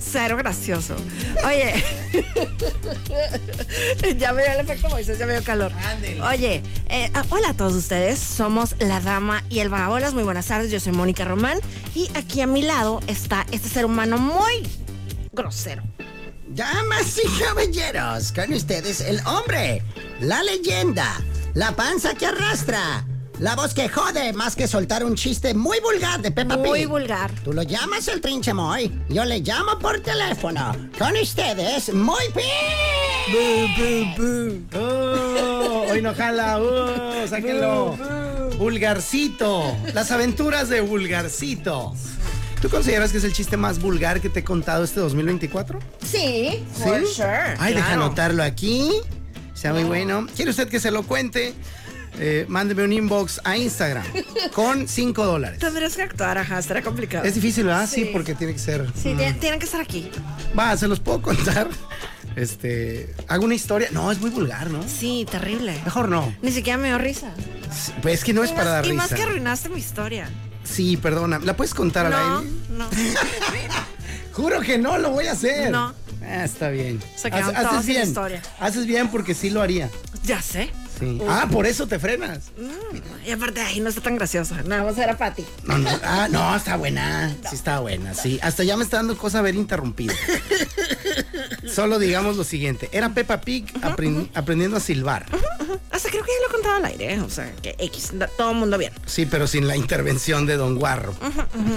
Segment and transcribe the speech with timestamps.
[0.00, 0.96] Cero gracioso.
[1.46, 1.84] Oye,
[4.18, 5.72] ya me dio el efecto Moisés, ya me dio calor.
[6.30, 8.18] Oye, eh, ah, hola a todos ustedes.
[8.18, 10.14] Somos La Dama y el Vagabolas.
[10.14, 10.70] Muy buenas tardes.
[10.70, 11.58] Yo soy Mónica Román.
[11.94, 14.66] Y aquí a mi lado está este ser humano muy
[15.32, 15.82] grosero.
[16.48, 19.82] Damas y caballeros, con ustedes el hombre,
[20.20, 21.20] la leyenda,
[21.54, 23.04] la panza que arrastra,
[23.38, 26.66] la voz que jode más que soltar un chiste muy vulgar de Peppa Pig.
[26.66, 27.30] Muy vulgar.
[27.44, 30.74] Tú lo llamas el trinche Moy, yo le llamo por teléfono.
[30.98, 32.44] Con ustedes, Moy Pig.
[34.74, 37.96] Oh, hoy no jala, oh, sáquenlo.
[38.58, 39.76] Vulgarcito.
[39.92, 41.94] Las aventuras de Vulgarcito.
[42.62, 45.78] ¿Tú consideras que es el chiste más vulgar que te he contado este 2024?
[46.04, 47.54] Sí, for sure.
[47.58, 48.92] Ay, deja anotarlo aquí.
[49.52, 50.26] Sea muy bueno.
[50.34, 51.54] ¿Quiere usted que se lo cuente?
[52.18, 54.04] Eh, mándeme un inbox a Instagram
[54.54, 55.58] con 5 dólares.
[55.58, 57.24] Tendrías que actuar, ajá, será complicado.
[57.24, 57.86] Es difícil, ¿verdad?
[57.88, 58.10] Sí, Sí.
[58.12, 58.86] porque tiene que ser.
[59.00, 59.38] Sí, mm.
[59.38, 60.10] tienen, que estar aquí.
[60.58, 61.68] Va, se los puedo contar.
[62.36, 63.14] Este.
[63.28, 63.88] Hago una historia.
[63.92, 64.82] No, es muy vulgar, ¿no?
[64.86, 65.72] Sí, terrible.
[65.86, 66.34] Mejor no.
[66.42, 67.32] Ni siquiera me dio risa.
[68.02, 69.02] Pues es que no es y para más, dar y risa.
[69.02, 70.28] más que arruinaste mi historia.
[70.62, 71.38] Sí, perdona.
[71.38, 72.50] ¿La puedes contar al No, aire?
[72.70, 72.88] no.
[74.32, 75.70] Juro que no lo voy a hacer.
[75.70, 75.94] No.
[76.22, 77.00] Ah, está bien.
[77.16, 78.02] Se Haces- bien.
[78.08, 78.42] historia.
[78.60, 79.88] Haces bien porque sí lo haría.
[80.24, 80.68] Ya sé.
[80.98, 81.20] Sí.
[81.28, 82.44] Ah, por eso te frenas.
[82.56, 84.62] Mm, Y aparte, ay, no está tan graciosa.
[84.62, 85.44] Nada más era para ti.
[85.64, 85.90] No, no.
[86.02, 87.34] Ah, no, está buena.
[87.48, 88.14] Sí, está buena.
[88.14, 88.38] Sí.
[88.42, 90.14] Hasta ya me está dando cosa haber interrumpido.
[91.72, 92.88] Solo digamos lo siguiente.
[92.92, 95.26] Era Peppa Pig apren- aprendiendo a silbar.
[95.90, 97.14] Hasta creo que ya lo he contado al aire.
[97.14, 97.20] ¿eh?
[97.20, 98.92] O sea, que X, todo el mundo bien.
[99.06, 101.14] Sí, pero sin la intervención de Don Guarro.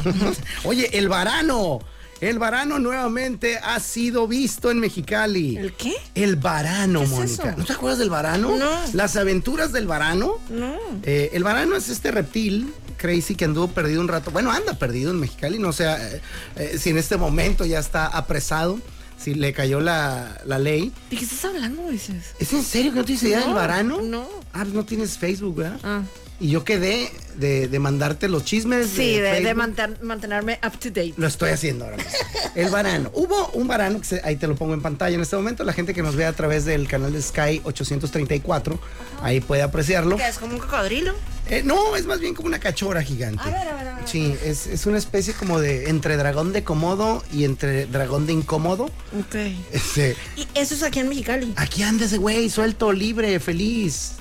[0.63, 1.79] Oye, el varano.
[2.21, 5.55] El varano nuevamente ha sido visto en Mexicali.
[5.57, 5.93] ¿El qué?
[6.15, 7.43] El varano, ¿Qué es Mónica.
[7.49, 7.57] eso?
[7.57, 8.55] ¿No te acuerdas del varano?
[8.57, 8.69] No.
[8.93, 10.37] Las aventuras del varano.
[10.49, 10.75] No.
[11.03, 14.31] Eh, el varano es este reptil crazy que anduvo perdido un rato.
[14.31, 15.59] Bueno, anda perdido en Mexicali.
[15.59, 16.21] No sé eh,
[16.57, 18.79] eh, si en este momento ya está apresado,
[19.17, 20.91] si le cayó la, la ley.
[21.09, 22.35] ¿De qué estás hablando, Moisés?
[22.39, 24.01] ¿Es en serio que no tienes idea No, del varano?
[24.01, 24.27] no.
[24.51, 25.79] Ah, pues no tienes Facebook, ¿verdad?
[25.83, 26.01] Ah.
[26.41, 28.87] Y yo quedé de, de mandarte los chismes.
[28.89, 31.13] Sí, de, de manten- mantenerme up to date.
[31.17, 32.11] Lo estoy haciendo ahora mismo.
[32.55, 33.11] El varano.
[33.13, 35.63] Hubo un varano, que se- ahí te lo pongo en pantalla en este momento.
[35.65, 38.79] La gente que nos ve a través del canal de Sky 834,
[39.21, 40.15] ahí puede apreciarlo.
[40.17, 41.13] ¿Qué es como un cocodrilo?
[41.49, 43.41] Eh, no, es más bien como una cachora gigante.
[43.43, 44.07] A ver, a ver, a ver.
[44.07, 48.33] Sí, es, es una especie como de entre dragón de comodo y entre dragón de
[48.33, 48.85] incómodo.
[49.19, 49.35] Ok.
[49.71, 51.53] Este, Y eso es aquí en Mexicali.
[51.57, 54.11] aquí anda ese güey, suelto, libre, feliz.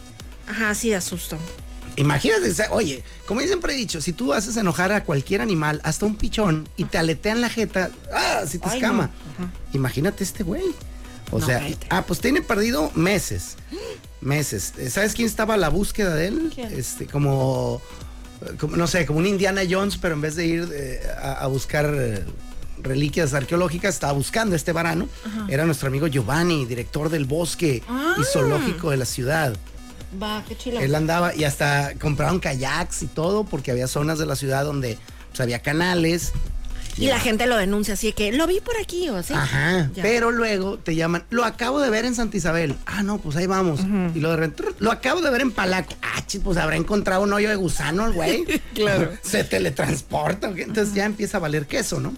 [0.48, 1.36] Ajá, sí, da susto.
[2.00, 6.06] Imagínate, oye, como yo siempre he dicho, si tú haces enojar a cualquier animal, hasta
[6.06, 8.42] un pichón, y te aletean la jeta, ¡ah!
[8.46, 9.10] Si te Ay, escama.
[9.38, 9.50] no.
[9.72, 10.62] Imagínate este güey.
[11.30, 13.56] O No, sea, ah, pues tiene perdido meses.
[14.20, 14.72] Meses.
[14.90, 16.50] ¿Sabes quién estaba a la búsqueda de él?
[16.54, 16.72] ¿Quién?
[16.72, 17.80] Este, como,
[18.58, 21.46] como, no sé, como un Indiana Jones, pero en vez de ir eh, a, a
[21.48, 22.24] buscar eh,
[22.82, 25.08] reliquias arqueológicas, estaba buscando este varano.
[25.48, 28.14] Era nuestro amigo Giovanni, director del bosque Ah.
[28.20, 29.56] y zoológico de la ciudad.
[30.20, 30.80] Va, qué chilo.
[30.80, 34.98] Él andaba y hasta compraron kayaks y todo porque había zonas de la ciudad donde
[35.28, 36.32] pues, había canales.
[36.96, 39.32] Y la gente lo denuncia así que lo vi por aquí o así.
[39.32, 39.88] Ajá.
[39.94, 40.02] Ya.
[40.02, 42.74] Pero luego te llaman, lo acabo de ver en Santa Isabel.
[42.86, 43.80] Ah, no, pues ahí vamos.
[44.14, 45.94] Y lo de repente, lo acabo de ver en Palaco.
[46.02, 48.44] Ah, chis, pues habrá encontrado un hoyo de gusano el güey.
[48.74, 49.12] Claro.
[49.22, 50.48] Se teletransporta.
[50.48, 52.14] Entonces ya empieza a valer queso, ¿no?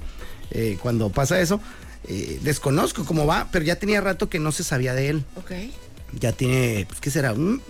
[0.51, 1.61] Eh, cuando pasa eso,
[2.09, 5.25] eh, desconozco cómo va, pero ya tenía rato que no se sabía de él.
[5.37, 5.53] Ok.
[6.19, 7.33] Ya tiene, pues, ¿qué será?
[7.33, 7.63] Un-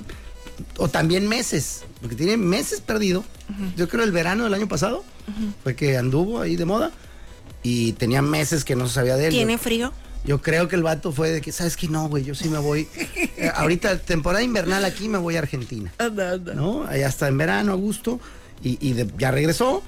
[0.76, 3.24] o también meses, porque tiene meses perdido.
[3.76, 5.04] Yo creo el verano del año pasado
[5.62, 6.92] fue que anduvo ahí de moda
[7.62, 9.30] y tenía meses que no se sabía de él.
[9.32, 9.92] ¿Tiene frío?
[10.25, 11.88] Yo creo que el vato fue de que, ¿sabes qué?
[11.88, 12.87] No, güey, yo sí me voy.
[13.40, 15.90] Eh, ahorita, temporada invernal aquí, me voy a Argentina.
[15.96, 16.52] Anda, anda.
[16.52, 16.84] ¿no?
[16.84, 18.20] Allá está en verano, a gusto,
[18.62, 19.82] y, y de- ya regresó,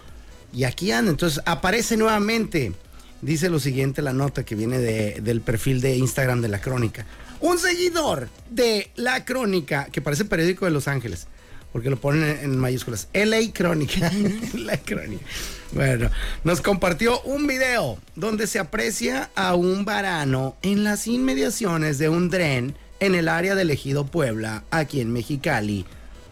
[0.54, 1.10] y aquí anda.
[1.10, 2.72] Entonces aparece nuevamente.
[3.20, 7.04] Dice lo siguiente la nota que viene de- del perfil de Instagram de la crónica.
[7.42, 11.26] Un seguidor de la crónica, que parece periódico de Los Ángeles,
[11.72, 13.08] porque lo ponen en, mayúsculas.
[13.12, 14.12] LA Crónica.
[14.54, 15.24] la crónica.
[15.72, 16.08] Bueno,
[16.44, 22.30] nos compartió un video donde se aprecia a un varano en las inmediaciones de un
[22.30, 25.84] tren en el área del Ejido Puebla, aquí en Mexicali.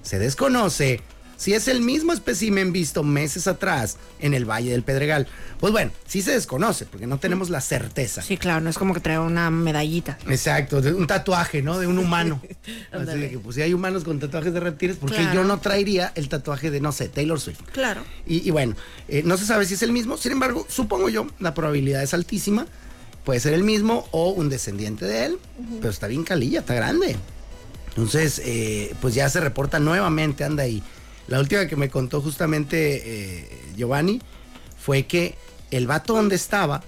[0.03, 1.01] Se desconoce
[1.40, 5.26] si es el mismo espécimen visto meses atrás en el Valle del Pedregal.
[5.58, 8.20] Pues bueno, sí se desconoce porque no tenemos la certeza.
[8.20, 10.19] Sí, claro, no es como que trae una medallita.
[10.28, 11.78] Exacto, un tatuaje, ¿no?
[11.78, 12.42] De un humano.
[12.92, 15.34] Así de que, pues si hay humanos con tatuajes de reptiles, porque Claro.
[15.34, 17.60] yo no traería el tatuaje de, no sé, Taylor Swift.
[17.72, 18.02] Claro.
[18.26, 18.76] Y, y bueno,
[19.08, 22.12] eh, no se sabe si es el mismo, sin embargo, supongo yo, la probabilidad es
[22.12, 22.66] altísima.
[23.25, 25.38] Puede ser el mismo o un descendiente de él,
[25.81, 27.16] pero está bien calilla, está grande.
[27.88, 30.82] Entonces, eh, pues ya se reporta nuevamente, anda ahí.
[31.31, 34.21] La última que me contó justamente eh, Giovanni
[34.79, 35.37] fue que
[35.71, 36.82] el vato donde estaba,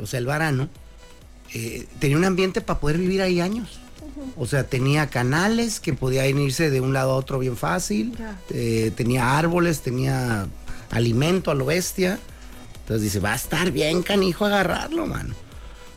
[0.00, 0.68] o sea, el varano,
[1.52, 3.80] eh, tenía un ambiente para poder vivir ahí años.
[4.36, 8.16] O sea, tenía canales que podían irse de un lado a otro bien fácil.
[8.50, 10.46] Eh, tenía árboles, tenía
[10.90, 12.20] alimento a lo bestia.
[12.82, 15.34] Entonces dice, va a estar bien canijo agarrarlo, mano.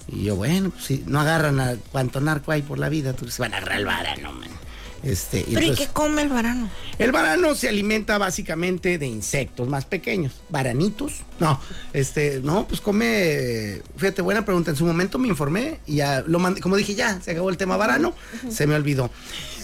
[0.08, 3.38] Y yo, bueno, pues si no agarran a cuánto narco hay por la vida, entonces
[3.38, 4.57] van a agarrar al varano, man.
[5.04, 6.70] Este, Pero ¿y qué come el varano?
[6.98, 10.34] el varano se alimenta básicamente de insectos más pequeños.
[10.50, 11.22] ¿Varanitos?
[11.40, 11.60] No,
[11.94, 13.82] este, no, pues come.
[13.96, 14.72] Fíjate, buena pregunta.
[14.72, 16.62] En su momento me informé y ya lo mandé.
[16.62, 18.14] Como dije, ya, se acabó el tema varano.
[18.50, 19.12] Se me olvidó.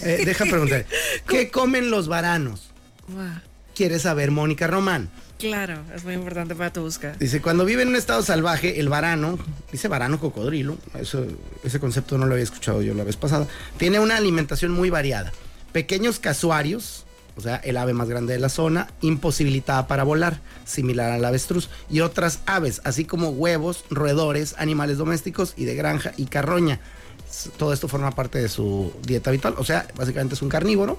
[0.02, 0.86] Eh, deja preguntar.
[1.28, 2.70] ¿Qué comen los varanos?
[3.74, 5.10] ¿Quieres saber, Mónica Román?
[5.38, 7.16] Claro, es muy importante para tu búsqueda.
[7.18, 9.38] Dice, cuando vive en un estado salvaje, el varano,
[9.72, 11.26] dice varano cocodrilo, eso,
[11.64, 13.46] ese concepto no lo había escuchado yo la vez pasada,
[13.76, 15.32] tiene una alimentación muy variada.
[15.72, 17.04] Pequeños casuarios,
[17.36, 21.68] o sea, el ave más grande de la zona, imposibilitada para volar, similar al avestruz,
[21.90, 26.80] y otras aves, así como huevos, roedores, animales domésticos y de granja y carroña.
[27.56, 30.98] Todo esto forma parte de su dieta habitual, o sea, básicamente es un carnívoro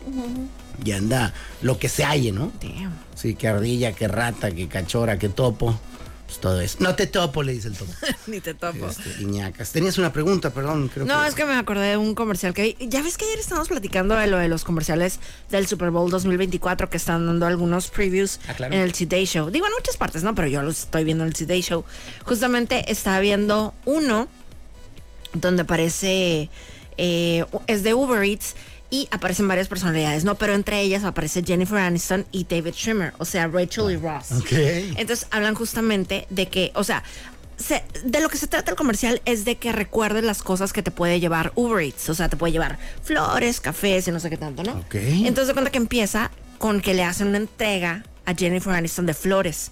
[0.84, 2.52] y anda lo que se halle, ¿no?
[2.62, 2.94] Damn.
[3.16, 5.80] Sí, que ardilla, que rata, que cachora, que topo.
[6.26, 6.78] Pues todo eso.
[6.80, 7.92] No te topo, le dice el topo.
[8.28, 8.88] Ni te topo.
[8.90, 9.72] Este, Iñacas.
[9.72, 11.28] Tenías una pregunta, perdón, creo No, que.
[11.28, 12.88] es que me acordé de un comercial que vi.
[12.88, 15.20] Ya ves que ayer estábamos platicando de lo de los comerciales
[15.52, 18.74] del Super Bowl 2024 que están dando algunos previews Ah, claro.
[18.74, 19.52] en el Today Show.
[19.52, 20.34] Digo, en muchas partes, ¿no?
[20.34, 21.86] Pero yo los estoy viendo en el Today Show.
[22.26, 24.28] Justamente estaba viendo uno
[25.36, 26.50] donde aparece,
[26.98, 28.56] eh, es de Uber Eats
[28.90, 30.36] y aparecen varias personalidades, ¿no?
[30.36, 34.32] Pero entre ellas aparece Jennifer Aniston y David Schwimmer, o sea, Rachel y Ross.
[34.32, 34.52] Ok.
[34.98, 37.04] Entonces hablan justamente de que, o sea,
[37.58, 40.84] se- de lo que se trata el comercial es de que recuerdes las cosas que
[40.84, 42.10] te puede llevar Uber Eats.
[42.10, 44.74] O sea, te puede llevar flores, cafés y no sé qué tanto, ¿no?
[44.74, 44.96] Ok.
[44.96, 49.14] Entonces de cuenta que empieza con que le hacen una entrega a Jennifer Aniston de
[49.14, 49.72] flores.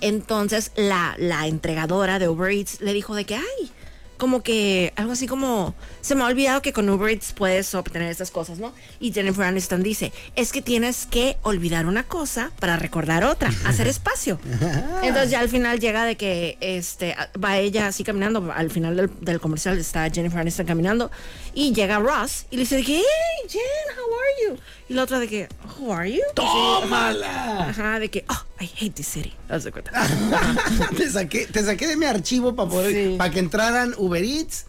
[0.00, 3.70] Entonces la, la entregadora de Uber Eats le dijo de que, ay,
[4.22, 8.08] como que algo así como, se me ha olvidado que con Uber Eats puedes obtener
[8.08, 8.72] estas cosas, ¿no?
[9.00, 13.88] Y Jennifer Aniston dice, es que tienes que olvidar una cosa para recordar otra, hacer
[13.88, 14.38] espacio.
[15.02, 19.10] Entonces ya al final llega de que este va ella así caminando, al final del,
[19.20, 21.10] del comercial está Jennifer Aniston caminando
[21.52, 23.02] y llega Ross y le dice hey,
[23.48, 23.60] Jen,
[23.98, 24.60] how are you?
[24.92, 25.48] Y la otra de que,
[25.78, 26.20] who are you?
[26.34, 27.70] ¡Tómala!
[27.70, 29.32] Ajá, de que, oh, I hate this city.
[29.48, 29.90] Haz de cuenta.
[30.98, 33.14] te, saqué, te saqué de mi archivo para poder, Sí.
[33.16, 34.66] para que entraran Uber Eats.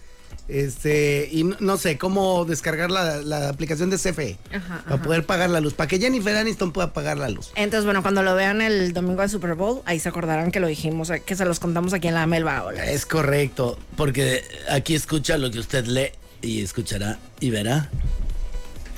[0.48, 5.04] Este, y no, no sé cómo descargar la, la aplicación de CFE Ajá, para ajá.
[5.04, 7.52] poder pagar la luz, para que Jennifer Aniston pueda pagar la luz.
[7.56, 10.68] Entonces, bueno, cuando lo vean el domingo del Super Bowl, ahí se acordarán que lo
[10.68, 12.64] dijimos, que se los contamos aquí en la Melba.
[12.86, 16.12] Es correcto, porque aquí escucha lo que usted lee
[16.42, 17.90] y escuchará y verá.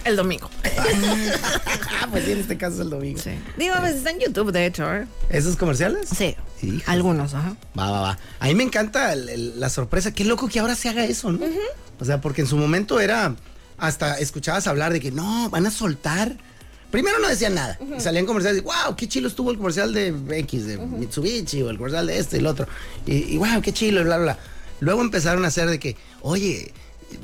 [0.05, 0.49] El domingo.
[2.01, 3.19] Ah, pues sí, en este caso es el domingo.
[3.21, 3.31] Sí.
[3.57, 4.93] Digo, a veces está en YouTube, de hecho.
[4.93, 5.07] ¿eh?
[5.29, 6.07] ¿Esos comerciales?
[6.09, 6.35] Sí.
[6.61, 6.83] Híjole.
[6.85, 7.55] Algunos, ajá.
[7.77, 8.19] Va, va, va.
[8.39, 10.13] A mí me encanta el- el- la sorpresa.
[10.13, 11.39] Qué loco que ahora se haga eso, ¿no?
[11.99, 13.35] O sea, porque en su momento era.
[13.77, 16.37] Hasta escuchabas hablar de que no, van a soltar.
[16.91, 17.77] Primero no decían nada.
[17.97, 21.77] Salían comerciales de, wow, qué chilo estuvo el comercial de X, de Mitsubishi, o el
[21.77, 22.67] comercial de este y el otro.
[23.05, 24.39] Y, y wow, qué chilo, y bla, bla, bla.
[24.79, 26.71] Luego empezaron a hacer de que, oye,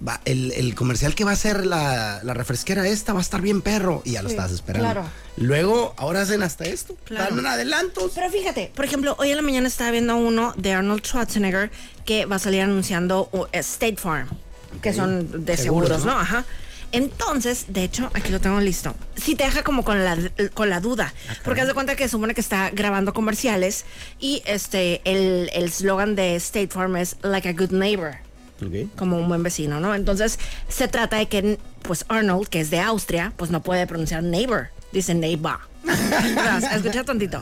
[0.08, 3.42] va- el, el comercial que va a hacer la, la refresquera esta va a estar
[3.42, 4.02] bien perro.
[4.06, 4.90] Y ya lo Sí, estabas esperando.
[4.92, 5.10] claro.
[5.38, 6.96] Luego, ahora hacen hasta esto.
[7.06, 7.36] Claro.
[7.36, 8.12] Dan adelantos.
[8.16, 11.72] Pero fíjate, por ejemplo, hoy en la mañana estaba viendo uno de Arnold Schwarzenegger
[12.06, 14.28] que va a salir anunciando State Farm,
[14.82, 16.14] que son de Seguros, seguros, ¿no?
[16.16, 16.20] ¿no?
[16.20, 16.46] Ajá.
[16.94, 18.94] Entonces, de hecho, aquí lo tengo listo.
[19.16, 20.18] Sí te deja como con la,
[20.54, 21.14] con la duda,
[21.46, 23.86] porque haz de cuenta que supone que está grabando comerciales
[24.20, 28.18] y este el el slogan de State Farm es like a good neighbor
[28.96, 29.96] Como un buen vecino, ¿no?
[29.96, 30.38] Entonces
[30.70, 34.70] se trata de que, pues Arnold, que es de Austria, pues no puede pronunciar neighbor,
[34.92, 35.60] dice neighbor.
[36.74, 37.42] Escucha tantito.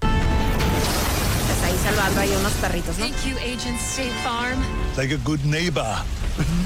[0.00, 3.06] Está ahí salvando ahí unos perritos, ¿no?
[3.06, 4.58] Thank you, Agent State Farm.
[4.96, 5.96] Like a good neighbor.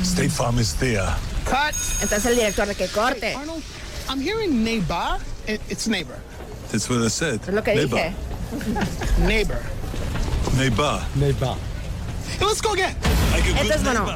[0.03, 1.09] State Farm is there.
[1.45, 1.75] Cut.
[2.03, 3.35] Entonces el director de que corte.
[3.35, 3.63] Arnold,
[4.09, 5.19] I'm hearing neighbor.
[5.47, 6.19] It, it's neighbor.
[6.71, 7.41] That's what I said.
[7.41, 7.97] Es lo que neighbor.
[7.99, 8.15] dije.
[9.27, 9.61] Neighbor.
[10.57, 11.01] Neighbor.
[11.19, 11.35] Hey,
[13.47, 14.07] Entonces, bueno,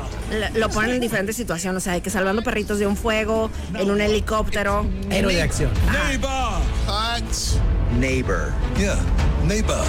[0.55, 3.91] lo ponen en diferentes situaciones, o sea, de que salvando perritos de un fuego, en
[3.91, 4.87] un helicóptero.
[5.11, 5.71] Héroe de acción.
[5.93, 6.61] Neighbor.
[6.87, 7.59] That's
[7.93, 8.53] Neighbor.
[8.77, 8.99] Yeah,
[9.45, 9.83] neighbor.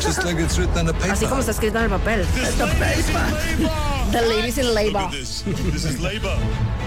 [0.00, 1.12] Just like it's written on the paper.
[1.12, 2.20] Así como está escrito en el papel.
[2.20, 4.12] In labor.
[4.12, 5.10] The ladies in labor.
[5.10, 5.42] this.
[5.72, 6.36] This is labor.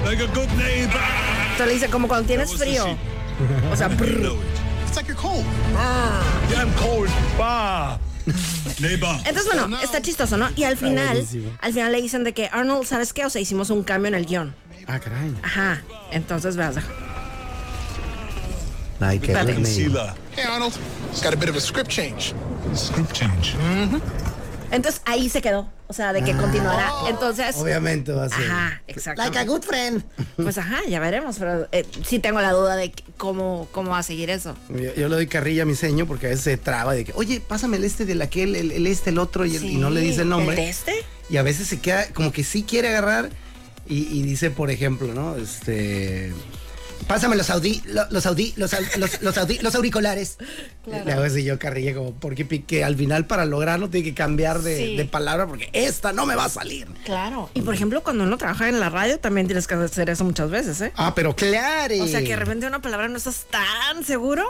[0.06, 1.02] Like a good neighbor.
[1.52, 2.98] Entonces le dice como cuando tienes the frío.
[3.72, 4.38] O sea, brr.
[4.86, 5.46] it's like you're cold.
[6.50, 7.10] Yeah, I'm cold.
[7.38, 7.98] Bah.
[8.26, 10.50] Entonces, bueno, está chistoso, ¿no?
[10.56, 11.26] Y al final,
[11.62, 13.26] al final le dicen de que Arnold, ¿sabes qué?
[13.26, 14.56] O sea, hicimos un cambio en el guion.
[14.88, 15.34] Ah, caray.
[15.44, 15.82] Ajá.
[16.12, 16.76] Entonces, veas.
[19.00, 19.56] Like a good name.
[19.56, 20.14] Concealer.
[20.36, 20.78] Hey, Arnold.
[21.24, 22.34] Got a bit of a script change.
[22.76, 23.56] Script change.
[24.72, 25.70] Entonces ahí se quedó.
[25.88, 26.90] O sea, de que continuará.
[27.10, 27.58] Entonces.
[27.58, 28.50] Obviamente va a ser.
[28.50, 29.22] Ajá, exacto.
[29.22, 30.04] Like a good friend.
[30.38, 31.36] Pues ajá, ya veremos.
[31.38, 34.56] Pero eh, sí tengo la duda de que- cómo, cómo va a seguir eso.
[34.70, 37.12] Yo, yo le doy carrilla a mi seño porque a veces se traba de que,
[37.16, 39.90] oye, pásame el este del aquel, el, el este, el otro, y, el- y no
[39.90, 40.56] le dice el nombre.
[40.56, 40.94] ¿El de este?
[41.30, 43.30] Y a veces se queda como que sí quiere agarrar
[43.86, 45.36] y, y dice, por ejemplo, ¿no?
[45.36, 46.32] Este.
[47.14, 50.38] Pásame los audi, lo- los audi, los, los, los audi, los auriculares.
[50.86, 54.14] Le hago así yo carrilla como porque pi- que al final para lograrlo tiene que
[54.14, 54.96] cambiar de, Sí.
[54.96, 56.88] de palabra porque esta no me va a salir.
[57.04, 57.50] Claro.
[57.54, 60.50] Y por ejemplo, cuando uno trabaja en la radio, también tienes que hacer eso muchas
[60.50, 60.94] veces, ¿eh?
[60.96, 61.96] Ah, pero claro.
[62.02, 64.44] O sea, que de repente una palabra no estás tan seguro.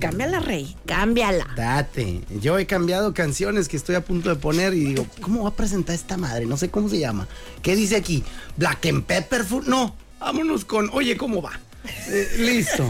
[0.00, 0.74] Cámbiala, rey.
[0.86, 1.46] Cámbiala.
[1.54, 2.22] Date.
[2.40, 5.54] Yo he cambiado canciones que estoy a punto de poner y digo, ¿cómo va a
[5.54, 6.46] presentar esta madre?
[6.46, 7.28] No sé cómo se llama.
[7.62, 8.24] ¿Qué dice aquí?
[8.56, 9.66] Black and Pepper Food.
[9.66, 11.60] No, vámonos con, oye, ¿cómo va?
[12.08, 12.88] Eh, listo.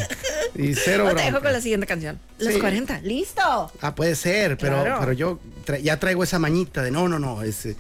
[0.55, 2.19] Y cero O te dejo con la siguiente canción.
[2.39, 2.61] Los Sí.
[2.61, 3.01] 40.
[3.01, 3.73] ¡Listo!
[3.81, 4.97] Ah, puede ser, pero, Claro.
[5.01, 7.43] pero yo tra- ya traigo esa mañita de no, no, no.
[7.43, 7.77] Es, eh,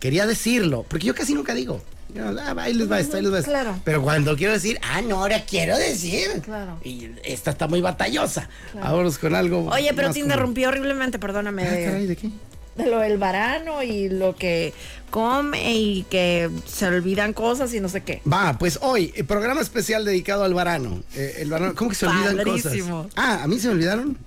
[0.00, 1.82] quería decirlo, porque yo casi nunca digo.
[2.14, 3.50] Yo, ah, ahí les va esto, ahí les va esto.
[3.50, 3.78] Claro.
[3.84, 6.40] Pero cuando quiero decir, ah, no, ahora quiero decir.
[6.44, 6.78] Claro.
[6.82, 8.48] Y esta está muy batallosa.
[8.74, 9.66] Vámonos con algo.
[9.70, 11.62] Oye, pero te como- interrumpí horriblemente, perdóname.
[11.64, 12.30] Ah, caray, ¿de qué?
[12.76, 14.72] De lo del varano y lo que
[15.10, 18.20] come y que se olvidan cosas y no sé qué.
[18.30, 21.02] Va, pues hoy, el programa especial dedicado al varano.
[21.14, 23.04] Eh, el varano, ¿cómo que se olvidan Padrísimo.
[23.04, 23.12] cosas?
[23.16, 24.18] Ah, ¿a mí se me olvidaron?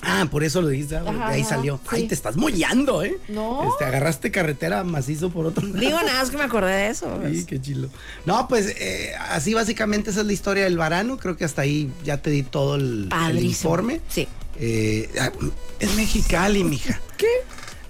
[0.00, 1.80] Ah, por eso lo dijiste, ah, Ajá, ahí ajá, salió.
[1.88, 2.08] Ay, sí.
[2.08, 3.16] te estás mollando, ¿eh?
[3.28, 3.68] No.
[3.68, 5.80] Este, agarraste carretera macizo por otro lado.
[5.80, 7.20] Digo nada, es que me acordé de eso.
[7.32, 7.88] Sí, qué chilo.
[8.24, 11.18] No, pues eh, así básicamente esa es la historia del varano.
[11.18, 14.00] Creo que hasta ahí ya te di todo el, el informe.
[14.08, 14.28] Sí.
[14.60, 15.32] Eh, ah,
[15.80, 17.00] es Mexicali, mija.
[17.16, 17.26] ¿Qué?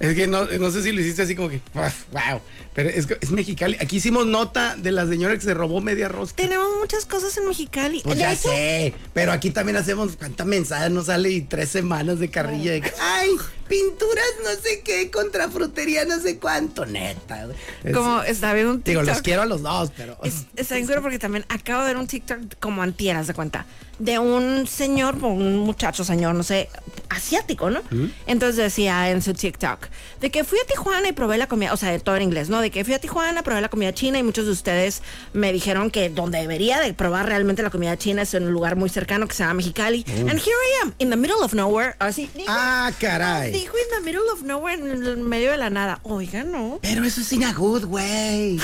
[0.01, 2.41] Es que no, no sé si lo hiciste así como que, wow.
[2.75, 3.77] Pero es, es Mexicali.
[3.81, 6.37] Aquí hicimos nota de la señora que se robó media rosca.
[6.37, 8.01] Tenemos muchas cosas en Mexicali.
[8.05, 12.21] Pues ya hecho, sé, pero aquí también hacemos cuánta mensaje nos sale y tres semanas
[12.21, 13.31] de carrilla de ay,
[13.69, 17.49] pinturas no sé qué, contra frutería no sé cuánto, neta.
[17.85, 19.15] Es- como está viendo un digo, TikTok.
[19.17, 20.19] los quiero a los dos, pero.
[20.25, 23.67] Es- está bien porque también acabo de ver un TikTok como antieras de cuenta
[23.99, 26.69] de un señor, un muchacho señor, no sé,
[27.09, 27.83] asiático, ¿no?
[28.29, 29.89] Entonces decía en su TikTok
[30.21, 32.49] de que fui a Tijuana y probé la comida, o sea, de todo en inglés,
[32.49, 32.61] ¿no?
[32.61, 35.91] De que fui a Tijuana, probé la comida china y muchos de ustedes me dijeron
[35.91, 39.27] que donde debería de probar realmente la comida china es en un lugar muy cercano
[39.27, 40.05] que se llama Mexicali.
[40.09, 42.31] And here I am, in the middle of nowhere, así.
[42.47, 43.51] ah, caray.
[43.59, 45.99] Dijo in the middle of nowhere, en medio de la nada.
[46.05, 46.79] Oiga, no.
[46.81, 48.61] Pero eso es in a good way.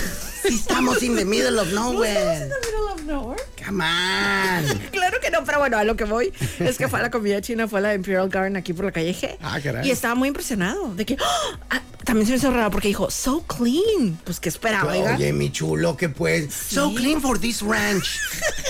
[0.47, 2.45] Sí estamos in the middle of nowhere.
[2.45, 3.43] In the middle of nowhere.
[3.65, 4.81] Come on.
[4.93, 7.41] Claro que no, pero bueno, a lo que voy es que fue a la comida
[7.41, 9.37] china, fue a la Imperial Garden aquí por la calle G.
[9.43, 9.87] Ah, caray.
[9.87, 11.17] Y estaba muy impresionado de que.
[11.71, 14.19] Ah, también se me hizo raro porque dijo, so clean.
[14.25, 15.17] Pues que esperaba, oiga.
[15.17, 16.53] Oye, mi chulo, que pues.
[16.53, 18.21] So clean for this ranch.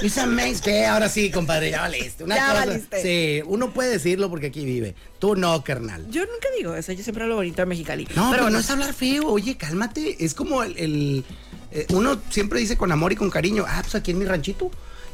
[0.03, 0.63] It's amazing.
[0.63, 2.23] Que ahora sí, compadre, ya valiste.
[2.25, 3.03] Una Ya cosa- valiste.
[3.03, 4.95] Sí, uno puede decirlo porque aquí vive.
[5.19, 6.07] Tú no, carnal.
[6.11, 8.05] Yo nunca digo eso, yo siempre hablo bonito de Mexicali.
[8.15, 9.27] No, pero, bueno, no es hablar feo.
[9.29, 10.25] Oye, cálmate.
[10.25, 10.77] Es como el.
[10.79, 11.25] el,
[11.75, 13.65] eh, uno siempre dice con amor y con cariño.
[13.67, 14.71] Ah, pues aquí en mi ranchito.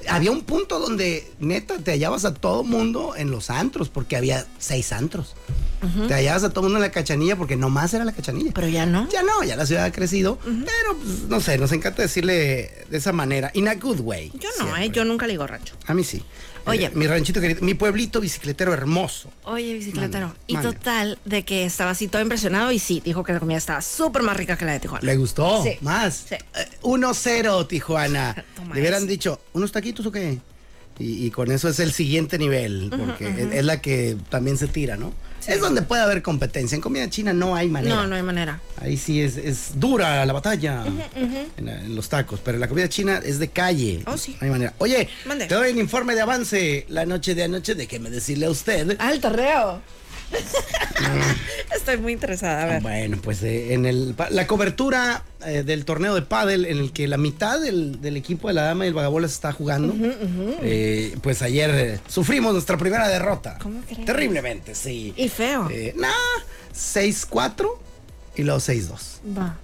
[0.09, 4.47] Había un punto donde neta te hallabas a todo mundo en los antros, porque había
[4.59, 5.35] seis antros.
[6.09, 8.51] Te hallabas a todo mundo en la cachanilla porque nomás era la cachanilla.
[8.55, 9.09] Pero ya no.
[9.11, 12.97] Ya no, ya la ciudad ha crecido, pero pues, no sé, nos encanta decirle de
[12.97, 14.33] esa manera, in a good way.
[14.35, 14.75] Yo no.
[14.77, 14.91] ¿eh?
[14.91, 15.75] Yo nunca le digo rancho.
[15.87, 16.23] A mí sí.
[16.67, 16.87] Oye.
[16.87, 19.31] Eh, mi ranchito querido, mi pueblito bicicletero hermoso.
[19.45, 20.35] Oye, bicicletero.
[20.47, 23.83] Y total, de que estaba así todo impresionado y sí, dijo que la comida estaba
[23.83, 25.05] súper más rica que la de Tijuana.
[25.05, 25.63] ¿Le gustó?
[25.63, 25.79] Sí.
[25.81, 26.27] Más.
[26.29, 26.35] Sí.
[26.35, 28.45] Eh, 1-0, Tijuana.
[28.57, 30.39] Toma Le hubieran dicho, ¿unos taquitos o qué?
[31.01, 34.69] Y, y con eso es el siguiente nivel, porque es, es la que también se
[34.69, 35.13] tira, ¿no?
[35.47, 36.77] Es donde puede haber competencia.
[36.77, 37.95] En comida china no hay manera.
[37.97, 38.61] No, no hay manera.
[38.77, 40.85] Ahí sí es, es dura la batalla
[41.57, 44.03] en, la- en los tacos, pero la comida china es de calle.
[44.07, 44.37] Oh, sí.
[44.39, 44.75] No hay manera.
[44.77, 45.47] Oye, Mande.
[45.47, 47.75] te doy el informe de avance la noche de anoche.
[47.75, 48.97] Déjeme decirle a usted.
[49.01, 49.81] Ah, el torreo.
[51.75, 52.83] Estoy muy interesada, a ver.
[52.83, 57.09] Bueno, pues eh, en el, la cobertura eh, del torneo de pádel en el que
[57.09, 59.95] la mitad del, del equipo de la dama y el vagabolas está jugando,
[60.63, 63.59] eh, pues ayer sufrimos nuestra primera derrota.
[63.63, 64.05] ¿Cómo crees?
[64.05, 65.15] Terriblemente, sí.
[65.17, 65.69] Y feo.
[65.97, 66.11] Nah,
[66.75, 67.69] 6-4
[68.37, 69.37] y luego 6-2.
[69.37, 69.57] Va.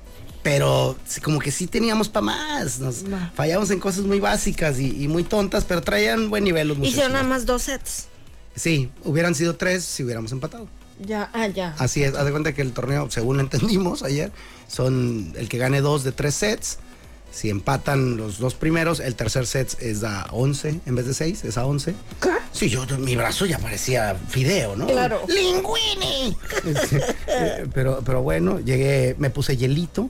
[0.43, 2.79] Pero como que sí teníamos para más.
[2.79, 3.05] Nos
[3.35, 6.95] fallamos en cosas muy básicas y, y muy tontas, pero traían buen nivel los muchachos.
[6.95, 8.07] Hicieron nada más dos sets.
[8.57, 10.67] Sí, hubieran sido tres si hubiéramos empatado.
[10.99, 11.75] Ya, ah, ya.
[11.79, 14.33] Así es, haz de cuenta que el torneo, según entendimos ayer,
[14.67, 16.79] son el que gane dos de tres sets.
[17.31, 21.45] Si empatan los dos primeros, el tercer set es a 11 en vez de 6,
[21.45, 21.95] es a 11.
[22.23, 22.31] ¿Qué?
[22.51, 24.87] Sí, yo, mi brazo ya parecía fideo, ¿no?
[24.87, 25.21] Claro.
[25.29, 26.35] ¡Linguini!
[27.29, 30.09] Eh, pero, pero bueno, llegué, me puse hielito,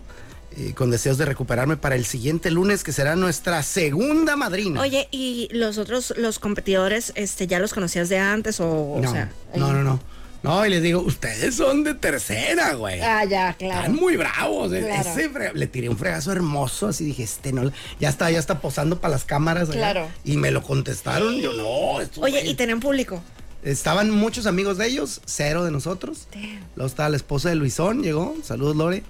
[0.57, 4.81] eh, con deseos de recuperarme para el siguiente lunes, que será nuestra segunda madrina.
[4.81, 9.11] Oye, ¿y los otros, los competidores, este, ya los conocías de antes o, o no,
[9.11, 9.31] sea?
[9.55, 10.01] no, no, no.
[10.43, 13.01] No, y les digo, ustedes son de tercera, güey.
[13.01, 13.81] Ah, ya, claro.
[13.81, 14.73] Están muy bravos.
[14.73, 15.11] e- Claro.
[15.11, 19.01] Ese le tiré un fregazo hermoso, así dije, este no, ya está, ya está posando
[19.01, 19.71] para las cámaras.
[19.71, 19.79] allá.
[19.79, 20.09] Claro.
[20.25, 22.01] Y me lo contestaron, yo no.
[22.01, 22.51] estos Oye, güey".
[22.51, 23.21] ¿y tenían público?
[23.65, 26.29] Estaban muchos amigos de ellos, cero de nosotros.
[26.77, 29.03] Luego estaba la esposa de Luisón, llegó, saludos Lore,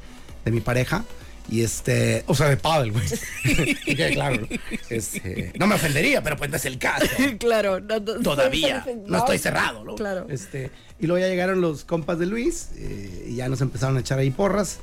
[0.47, 1.05] de mi pareja.
[1.49, 3.07] Y este, o sea, de Pavel, güey.
[4.13, 4.41] Claro.
[4.41, 4.49] ¿no?
[4.91, 7.07] Este, no me ofendería, pero pues no es el caso.
[7.39, 7.81] claro.
[7.81, 8.85] no- no- Todavía.
[9.07, 9.95] No estoy cerrado, ¿no?
[9.95, 10.27] Claro.
[10.29, 14.01] Este, y luego ya llegaron los compas de Luis eh, y ya nos empezaron a
[14.01, 14.79] echar ahí porras.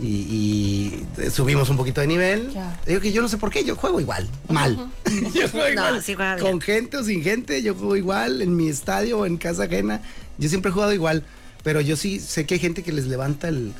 [0.00, 2.50] Y, y, subimos un poquito de nivel.
[2.52, 2.80] Ya.
[2.84, 4.76] Digo que yo no sé por qué, yo juego igual, mal.
[5.34, 6.02] yo juego No, igual.
[6.02, 6.46] sí juega bien.
[6.50, 10.00] Con gente o sin gente, yo juego igual en mi estadio o en casa ajena.
[10.38, 11.22] Yo siempre he jugado igual.
[11.62, 13.72] Pero yo sí sé que hay gente que les levanta el.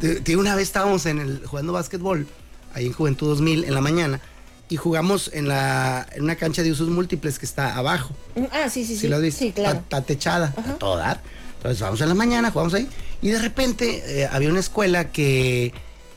[0.00, 2.26] Te- una vez estábamos en el, jugando básquetbol,
[2.74, 4.20] ahí en Juventud 2000, en la mañana,
[4.68, 8.14] y jugamos en, la, en una cancha de usos múltiples que está abajo.
[8.52, 9.00] Ah, sí, sí, sí.
[9.02, 9.78] Si lo has visto, Sí, claro.
[9.78, 11.20] está, techada, a todo dar.
[11.58, 12.88] Entonces vamos en la mañana, jugamos ahí.
[13.22, 15.72] Y de repente eh, había una escuela que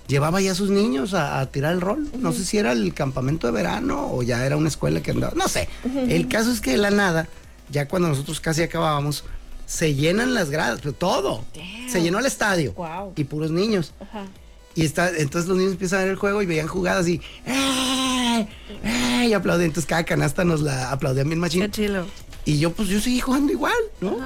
[0.08, 2.08] llevaba ya a sus niños a, a tirar el rol.
[2.18, 5.34] No sé si era el campamento de verano o ya era una escuela que andaba.
[5.36, 5.70] No sé.
[6.08, 7.28] El caso es que de la nada,
[7.70, 9.24] ya cuando nosotros casi acabábamos,
[9.70, 11.46] se llenan las gradas, pero todo.
[11.88, 12.74] Se llenó el estadio.
[12.74, 13.14] Guau.
[13.16, 13.94] Y puros niños.
[14.00, 14.26] Ajá.
[14.74, 18.48] Y está, entonces los niños empiezan a ver el juego y veían jugadas y ¡eh!
[18.84, 19.28] ¡eh!
[19.28, 19.68] y aplaudían.
[19.68, 21.62] Entonces cada canasta nos la aplaudían bien machín.
[21.62, 22.06] Qué chilo.
[22.46, 24.18] Y yo, pues, yo seguí jugando igual, ¿no?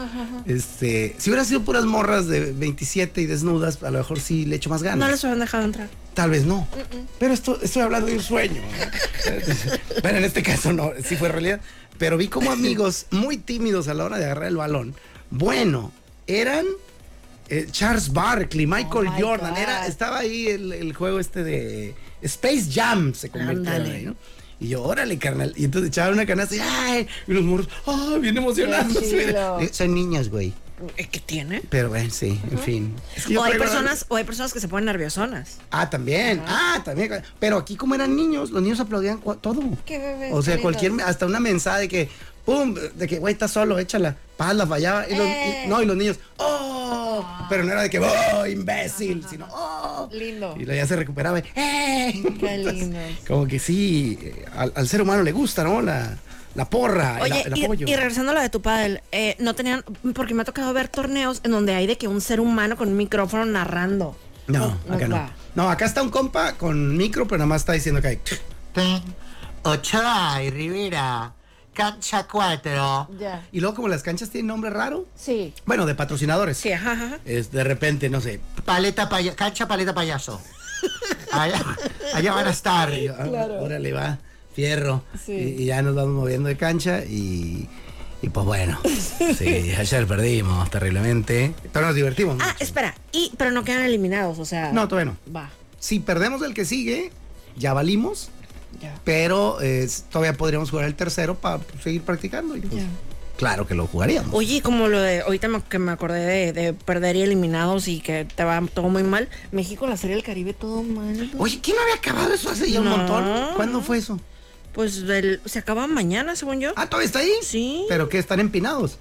[0.46, 4.56] Este, si hubiera sido puras morras de 27 y desnudas, a lo mejor sí le
[4.56, 5.00] echo más ganas.
[5.00, 5.90] No les hubieran dejado entrar.
[6.14, 6.66] Tal vez no.
[7.20, 8.62] Pero esto, estoy hablando de un sueño.
[10.04, 11.60] bueno, en este caso no, sí fue realidad.
[11.98, 14.96] Pero vi como amigos muy tímidos a la hora de agarrar el balón.
[15.36, 15.92] Bueno,
[16.28, 16.64] eran
[17.50, 19.58] eh, Charles Barkley, Michael Oh Jordan.
[19.58, 24.16] Era, estaba ahí el, el juego este de Space Jam, se convirtió ahí, ¿no?
[24.60, 25.52] Y yo, órale, carnal.
[25.58, 27.08] Y entonces echaban una canasta y, ¡ay!
[27.28, 28.20] Y los morros, ¡ay!
[28.20, 28.96] Bien emocionados.
[29.04, 30.54] Eh, Son niños, güey.
[30.98, 31.64] Eh, ¿Qué tiene?
[31.68, 32.96] Pero bueno, sí, en fin.
[33.16, 35.58] Es que yo O hay personas, o hay personas que se ponen nerviosonas.
[35.72, 36.44] Ah, también.
[36.46, 37.24] Ah, también.
[37.40, 39.64] Pero aquí como eran niños, los niños aplaudían todo.
[39.84, 42.10] Qué bebés O sea, cualquier, hasta una mensaje de que,
[42.46, 44.16] pum, de que, güey, estás solo, échala.
[44.38, 45.08] Paz, la fallaba.
[45.08, 45.66] Y los, y- Eh.
[45.68, 50.10] no, y los niños, oh, pero no era de que, oh, imbécil, sino, oh.
[50.12, 50.56] Lindo.
[50.58, 51.40] Y luego ya se recuperaba.
[51.40, 52.22] y, ¡Eh!
[52.40, 53.02] Qué Entonces, lindos.
[53.28, 55.82] Como que sí, eh, al, al ser humano le gusta, ¿no?
[55.82, 56.18] La,
[56.56, 57.88] la porra, el- Oye, el, y, apoyo.
[57.88, 60.88] y regresando a lo de tu padre, eh, no tenían, porque me ha tocado ver
[60.88, 64.16] torneos en donde hay de que un ser humano con un micrófono narrando.
[64.48, 65.16] no, acá no.
[65.16, 65.32] va.
[65.56, 68.20] No, acá está un compa con micro, pero nada más está diciendo que hay.
[69.64, 71.32] Ochoa y Rivera,
[71.74, 73.10] cancha 4.
[73.20, 73.46] Ya.
[73.52, 75.54] Y luego como las canchas tienen nombre raro, Sí.
[75.66, 76.58] bueno, de patrocinadores.
[76.58, 77.20] Sí, ajá, ajá.
[77.26, 80.40] Es de repente, no sé, Paleta paya- cancha paleta payaso.
[81.32, 81.64] allá,
[82.14, 82.92] allá van a estar.
[82.94, 83.26] Yo, ah,
[83.62, 84.20] Órale, va,
[84.54, 85.04] fierro.
[85.26, 85.32] Sí.
[85.34, 87.68] Y, y ya nos vamos moviendo de cancha y,
[88.22, 88.80] y pues bueno.
[89.38, 91.54] Sí, ayer perdimos terriblemente.
[91.72, 92.38] Pero nos divertimos.
[92.40, 92.64] Ah, mucho.
[92.64, 94.72] espera, y, pero no quedan eliminados, o sea.
[94.72, 95.34] No, todavía no.
[95.34, 95.50] Va.
[95.80, 97.12] Si perdemos el que sigue,
[97.58, 98.30] ya valimos.
[98.82, 99.00] Ya.
[99.04, 102.56] Pero eh, todavía podríamos jugar el tercero para seguir practicando.
[102.58, 102.84] Y, pues.
[103.38, 104.30] Claro que lo jugaríamos.
[104.34, 108.00] Oye, como lo de, ahorita me- que me acordé de, de perder y eliminados y
[108.00, 109.28] que te va todo muy mal.
[109.52, 111.32] México, la Serie del Caribe, todo mal.
[111.40, 112.98] Oye, ¿quién había acabado eso hace ya un No.
[112.98, 113.56] montón?
[113.56, 114.20] ¿Cuándo fue eso?
[114.72, 116.74] Pues del- se acaba mañana, según yo.
[116.76, 117.32] Ah, ¿todavía está ahí?
[117.42, 117.86] Sí.
[117.90, 118.20] ¿Pero qué?
[118.20, 118.98] ¿Están empinados?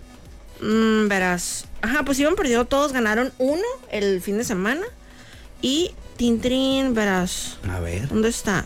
[0.61, 1.67] Mm, verás.
[1.83, 4.83] Ajá, pues iban perdiendo todos, ganaron uno el fin de semana.
[5.61, 7.59] Y Tintrin, verás.
[7.69, 8.09] A ver.
[8.09, 8.65] ¿Dónde está?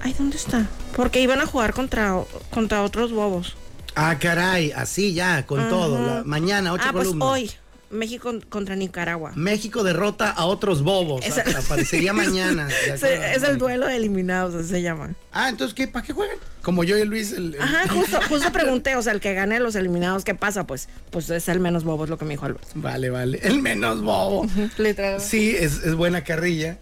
[0.00, 0.66] Ay, ¿dónde está?
[0.96, 2.14] Porque iban a jugar contra,
[2.50, 3.56] contra otros bobos.
[3.94, 6.04] Ah, caray, así ya, con todo.
[6.06, 7.28] la- mañana, ocho ah, pues columnas.
[7.28, 7.50] hoy.
[7.90, 9.32] México contra Nicaragua.
[9.34, 11.24] México derrota a otros bobos.
[11.26, 12.68] Ah, Aparecería mañana.
[12.86, 13.02] Es
[13.42, 15.14] el duelo de eliminados, así se llama.
[15.32, 15.88] Ah, entonces, ¿qué?
[15.88, 16.36] ¿Para qué juegan?
[16.60, 17.32] Como yo y Luis.
[17.32, 20.66] El, el- Ajá, justo, justo pregunté, o sea, el que gane los eliminados, ¿qué pasa?
[20.66, 22.68] Pues, pues es el menos bobo, es lo que me dijo Albert.
[22.74, 23.40] Vale, vale.
[23.42, 24.46] El menos bobo.
[24.76, 25.18] Literal.
[25.18, 26.76] Sí, es, es buena carrilla.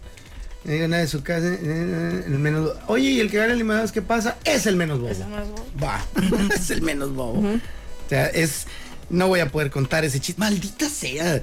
[0.67, 1.47] No diga nada de su casa.
[1.47, 2.73] eh, eh, El menos.
[2.87, 4.37] Oye, ¿y el que gana eliminados qué pasa?
[4.43, 5.09] Es el menos bobo.
[5.11, 5.65] Es el menos bobo.
[5.81, 6.05] Va.
[6.55, 7.39] es el menos bobo.
[7.39, 8.67] O sea, es.
[9.09, 10.39] No voy a poder contar ese chiste.
[10.39, 11.41] Maldita sea.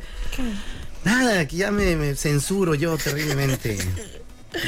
[1.05, 3.79] Nada, que ya me, me censuro yo terriblemente.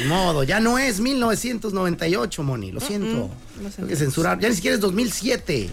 [0.07, 3.29] Modo, ya no es 1998, Moni, lo siento.
[3.75, 4.39] Tengo que censurar.
[4.39, 5.69] Ya ni siquiera es 2007.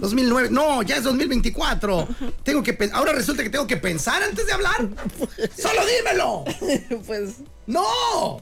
[0.00, 0.48] 2009.
[0.50, 2.08] No, ya es 2024.
[2.42, 4.76] Tengo que pen- ahora resulta que tengo que pensar antes de hablar.
[5.56, 6.44] Solo dímelo.
[7.06, 7.36] Pues.
[7.66, 8.40] No.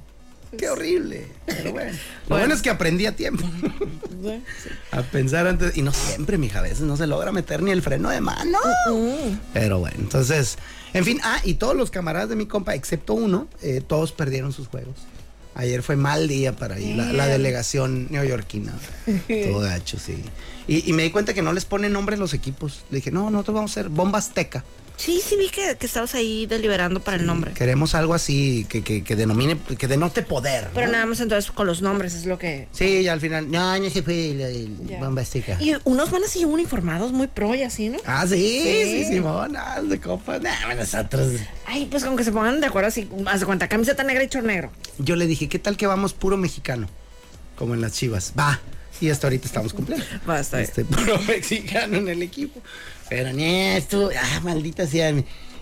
[0.59, 1.27] Qué horrible.
[1.47, 1.93] Pero bueno.
[2.29, 3.45] Lo bueno es que aprendí a tiempo.
[4.93, 5.77] A pensar antes.
[5.77, 8.59] Y no siempre, mija, a veces no se logra meter ni el freno de mano.
[9.53, 10.59] Pero bueno, entonces.
[10.93, 14.53] En fin, ah, y todos los camaradas de mi compa, excepto uno, eh, todos perdieron
[14.53, 14.95] sus juegos.
[15.55, 18.73] Ayer fue mal día para ir, la, la delegación neoyorquina.
[19.29, 20.17] Todo gacho, sí.
[20.67, 22.85] Y, y me di cuenta que no les ponen nombre los equipos.
[22.91, 24.65] Le dije, no, nosotros vamos a hacer Bomba Azteca.
[24.97, 27.53] Sí, sí vi que, que estabas ahí deliberando para el nombre.
[27.53, 30.69] Queremos algo así que, que, que denomine, que denote poder.
[30.75, 30.93] Pero ¿no?
[30.93, 32.69] nada más entonces con los nombres es lo que.
[32.73, 34.37] Sí, y al final, no, no se fue
[35.23, 35.57] Azteca.
[35.61, 37.99] Y unos van así uniformados muy pro y así, ¿no?
[38.05, 39.05] Ah, sí, sí, Sí.
[39.07, 40.41] Simón, ah, de copas.
[40.43, 41.41] Nah, nosotros.
[41.67, 44.29] Ay, pues con que se pongan de acuerdo así, haz de cuenta, camiseta negra y
[44.29, 44.71] chor negro.
[44.99, 46.89] Yo le dije, ¿qué tal que vamos puro mexicano?
[47.57, 48.33] Como en las chivas.
[48.39, 48.61] Va.
[49.01, 50.05] Y hasta ahorita estamos cumpliendo.
[50.29, 50.69] Va, está bien.
[50.69, 52.61] Este, puro mexicano en el equipo.
[53.15, 55.13] Pero ni esto, ah, maldita sea.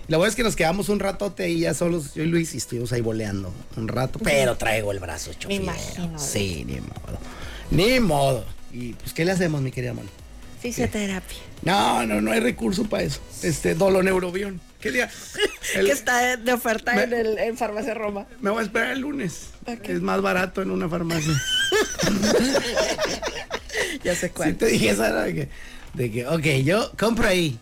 [0.07, 2.57] La verdad es que nos quedamos un ratote ahí ya solos, yo y Luis, y
[2.57, 4.19] estuvimos ahí boleando un rato.
[4.23, 6.17] Pero traigo el brazo hecho Me imagino.
[6.17, 7.19] Sí, ni modo.
[7.69, 8.45] Ni modo.
[8.71, 10.07] Y pues, ¿qué le hacemos, mi querida Moni?
[10.61, 11.37] Fisioterapia.
[11.63, 13.19] No, no, no hay recurso para eso.
[13.43, 14.61] Este, doloneurobión.
[14.79, 15.09] ¿Qué día?
[15.75, 18.27] El- Que está de, oferta Me- en, el, en Farmacia Roma.
[18.39, 19.47] Me voy a esperar el lunes.
[19.65, 19.89] Ok.
[19.89, 21.33] Es más barato en una farmacia.
[24.03, 24.55] Ya sé Sí cuál.
[24.55, 25.49] te dije esa de que,
[25.93, 27.59] de que, ok, yo compro ahí,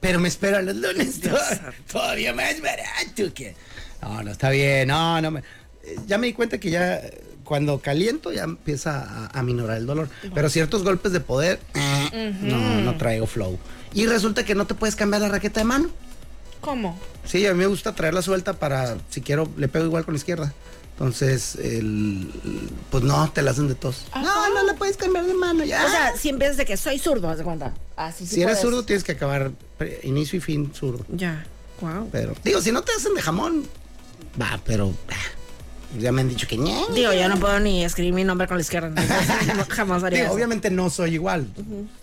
[0.00, 1.20] pero me espero a los lunes.
[1.20, 3.54] Todavía, todavía más barato que.
[4.02, 4.88] No, no, está bien.
[4.88, 5.42] No, no me.
[6.06, 7.00] Ya me di cuenta que ya
[7.44, 10.08] cuando caliento ya empieza a, a minorar el dolor.
[10.34, 11.58] Pero ciertos golpes de poder,
[12.42, 13.58] no, no traigo flow.
[13.92, 15.90] Y resulta que no te puedes cambiar la raqueta de mano.
[16.60, 16.98] ¿Cómo?
[17.24, 20.18] Sí, a mí me gusta traerla suelta para, si quiero, le pego igual con la
[20.18, 20.52] izquierda.
[21.00, 22.28] Entonces, el,
[22.90, 24.04] pues no, te la hacen de tos.
[24.14, 25.86] No, no le puedes cambiar de mano ya.
[25.86, 27.72] O sea, si empiezas de que soy zurdo, haz de cuenta.
[27.96, 28.60] Así sí si eres puedes.
[28.60, 29.50] zurdo, tienes que acabar
[30.02, 31.06] inicio y fin zurdo.
[31.08, 31.46] Ya.
[31.80, 32.10] Wow.
[32.12, 33.64] Pero, digo, si no te hacen de jamón,
[34.38, 36.76] va, pero ah, ya me han dicho que ñe.
[36.94, 38.88] Digo, yo no puedo ni escribir mi nombre con la izquierda.
[38.88, 39.16] entonces,
[39.56, 40.34] no, jamás haría Digo, eso.
[40.34, 41.48] obviamente no soy igual.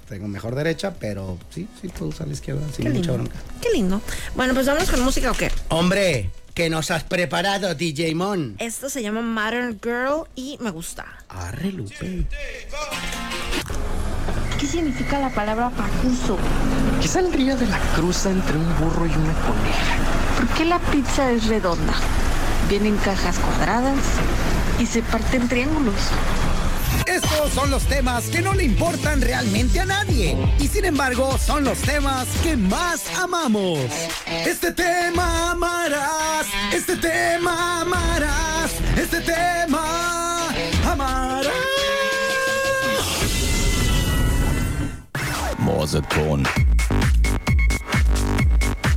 [0.09, 3.13] Tengo mejor derecha, pero sí, sí puedo usar la izquierda sin Qué mucha lindo.
[3.13, 3.35] bronca.
[3.61, 4.01] Qué lindo.
[4.35, 5.51] Bueno, pues vamos con música o qué.
[5.69, 8.55] Hombre, ¿qué nos has preparado, DJ Mon?
[8.57, 11.05] Esto se llama Modern Girl y me gusta.
[11.29, 12.25] Arre, Lupe.
[14.59, 16.39] ¿Qué significa la palabra pacuso?
[16.99, 19.97] ¿Qué saldría de la cruza entre un burro y una coneja?
[20.35, 21.93] ¿Por qué la pizza es redonda?
[22.67, 23.99] Viene en cajas cuadradas
[24.79, 26.09] y se parte en triángulos.
[27.05, 31.63] Estos son los temas que no le importan realmente a nadie y sin embargo son
[31.63, 33.79] los temas que más amamos.
[34.25, 40.49] Este tema amarás, este tema amarás, este tema
[40.85, 41.67] amarás.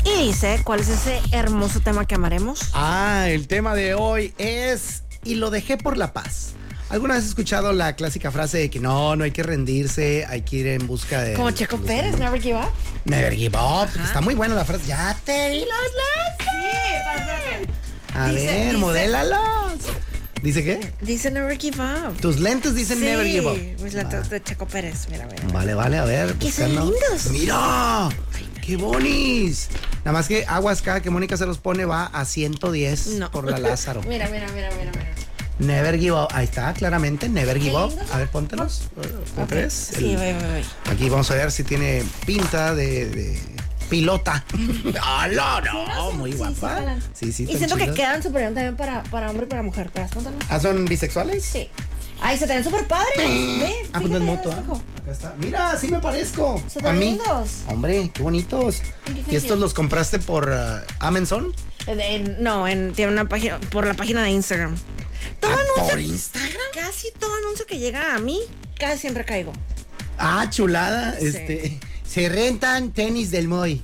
[0.05, 2.71] Y dice, ¿cuál es ese hermoso tema que amaremos?
[2.75, 6.55] Ah, el tema de hoy es y lo dejé por la paz.
[6.90, 10.42] ¿Alguna vez has escuchado la clásica frase de que no, no hay que rendirse, hay
[10.42, 11.35] que ir en busca de...
[11.35, 12.70] Como Checo Pérez, Never Give Up.
[13.05, 13.88] Never give up.
[14.05, 14.87] Está muy buena la frase.
[14.87, 17.68] Ya te vi los lentes.
[18.14, 19.40] A Dice- ver, dice- modélalos.
[20.42, 20.92] ¿Dice qué?
[21.03, 22.16] Dice Never Give Up.
[22.20, 23.83] Tus lentes dicen sí, never give up.
[23.85, 25.42] Mis lentes de Checo Pérez, mira, mira.
[25.53, 26.35] Vale, vale, a ver.
[26.35, 27.31] Que son lindos.
[27.31, 28.09] ¡Mira!
[28.64, 29.68] ¡Qué bonis!
[30.05, 33.31] Nada más que aguas cada que Mónica se los pone va a 110 No.
[33.31, 34.03] por la Lázaro.
[34.09, 35.14] Mira, mira, mira, mira, mira.
[35.61, 36.29] Never give up.
[36.33, 37.29] Ahí está, claramente.
[37.29, 37.92] Never give up.
[38.12, 38.88] A ver, póntelos.
[39.35, 39.51] ¿Cómo Ok.
[39.51, 39.73] crees?
[39.94, 40.64] Sí, voy, voy, voy.
[40.92, 43.38] Aquí vamos a ver si tiene pinta de, de
[43.90, 44.44] pilota.
[45.03, 46.12] ¡Ah, no, no!
[46.12, 46.68] Muy guapa.
[46.77, 47.03] jalan.
[47.12, 49.90] Sí, sí, Y siento que quedan súper bien también para, para hombre y para mujer.
[49.90, 50.31] ¿Te das cuenta?
[50.31, 50.38] no?
[50.49, 51.44] ¿Ah, son bisexuales?
[51.44, 51.68] Sí.
[52.23, 53.16] Ay, se te ven súper padres.
[53.16, 54.51] Ve, Ah, pues no es fíjate, moto.
[54.53, 55.01] ¿ah?
[55.03, 55.35] Acá está.
[55.38, 56.62] Mira, sí me parezco.
[56.68, 57.51] Se A ven lindos.
[57.66, 58.83] Hombre, qué bonitos.
[59.31, 61.53] ¿Y estos los compraste por ah, Amazon?
[61.87, 64.77] En- no, en, tiene una página, por la página de Instagram.
[65.40, 66.53] Todo Ah, anuncio, ¿Por Instagram?
[66.75, 68.40] casi todo anuncio que llega a mí,
[68.79, 69.53] casi siempre caigo.
[70.19, 71.16] Ah, chulada.
[71.19, 71.27] Sí.
[71.27, 73.83] Este, se rentan tenis del Moy.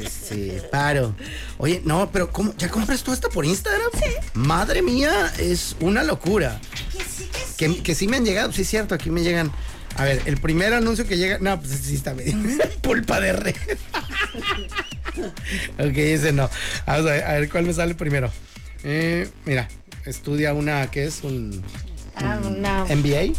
[0.00, 1.14] Este, paro.
[1.58, 2.54] Oye, no, pero ¿cómo?
[2.56, 3.90] ¿Ya compras tú hasta por Instagram?
[3.94, 4.10] Sí.
[4.34, 6.60] Madre mía, es una locura.
[7.56, 9.52] Que, que sí me han llegado, sí es cierto, aquí me llegan.
[9.96, 11.38] A ver, el primer anuncio que llega.
[11.38, 12.36] No, pues sí está medio.
[12.82, 13.54] Pulpa de red.
[15.78, 16.48] ok, ese no.
[16.86, 18.30] Vamos a ver, a ver cuál me sale primero.
[18.82, 19.68] Eh, mira,
[20.04, 21.62] estudia una que es un
[22.16, 23.32] Ah, una, MBA.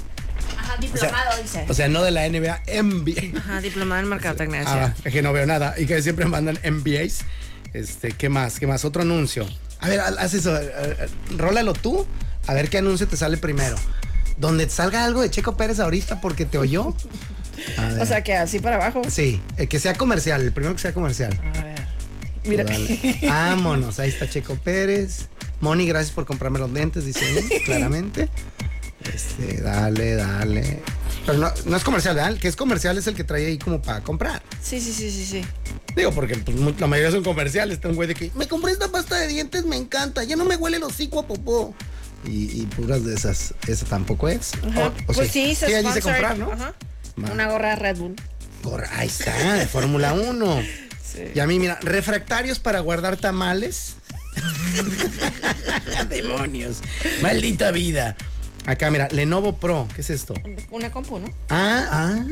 [0.57, 1.65] ajá, diplomado, dice.
[1.69, 3.37] O sea, no de la NBA, MBA.
[3.39, 4.63] Ajá, diplomado en mercadotecnia.
[4.65, 5.75] Ah, es que no veo nada.
[5.77, 7.19] Y que siempre mandan MBAs.
[7.73, 8.59] Este, ¿qué más?
[8.59, 8.83] ¿Qué más?
[8.85, 9.47] Otro anuncio.
[9.79, 10.55] A ver, haz eso.
[10.59, 11.07] eh, eh,
[11.37, 12.05] Rólalo tú
[12.47, 13.75] A ver qué anuncio te sale primero.
[14.37, 16.93] Donde te salga algo de Checo Pérez ahorita porque te oyó.
[18.01, 19.01] O sea, que así para abajo.
[19.09, 21.39] Sí, el que sea comercial, el primero que sea comercial.
[21.55, 21.85] A ver.
[22.45, 22.65] Mira.
[23.27, 25.27] Vámonos, ahí está Checo Pérez.
[25.61, 28.29] Moni, gracias por comprarme los lentes, dice él, claramente.
[29.13, 30.79] Este, dale, dale.
[31.25, 32.31] Pero no, no es comercial, ¿verdad?
[32.33, 34.41] El que es comercial es el que trae ahí como para comprar.
[34.61, 35.41] Sí, sí, sí, sí, sí.
[35.95, 37.75] Digo, porque pues, la mayoría son comerciales.
[37.75, 40.23] Está un güey de que me compré esta pasta de dientes, me encanta.
[40.23, 41.73] Ya no me huele el hocico a popó.
[42.27, 43.53] Y, y puras de esas.
[43.67, 44.51] Esa tampoco es.
[44.75, 46.27] O- o pues sí, se Sí, allí se sponsored.
[46.27, 46.51] comprar, ¿no?
[46.51, 46.73] Ajá.
[47.23, 47.31] Va.
[47.31, 48.15] Una gorra de Red Bull.
[48.63, 50.63] Gorra, ahí está, de Fórmula 1.
[51.33, 53.95] Y a mí, mira, refractarios para guardar tamales.
[56.09, 56.81] Demonios.
[57.21, 58.17] Maldita vida.
[58.65, 59.87] Acá, mira, Lenovo Pro.
[59.95, 60.33] ¿Qué es esto?
[60.71, 61.27] Una compu, ¿no?
[61.49, 62.25] Ah, ah.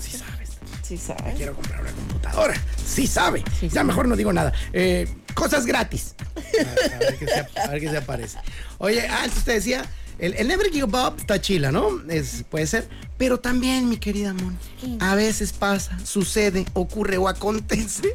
[0.00, 0.50] Sí sabes.
[0.82, 1.36] Sí sabes.
[1.36, 2.54] Quiero comprar una computadora.
[2.84, 3.44] Sí sabe.
[3.60, 4.52] ya mejor no digo nada.
[4.72, 6.14] Eh, cosas gratis.
[6.34, 8.38] A, a ver qué se, a ver qué se aparece.
[8.78, 9.84] Oye, ah, entonces te decía,
[10.18, 12.00] el, el Never Give Up está chila, ¿no?
[12.08, 12.88] Es, puede ser.
[13.18, 14.56] Pero también, mi querida Mon,
[15.00, 18.14] a veces pasa, sucede, ocurre o acontece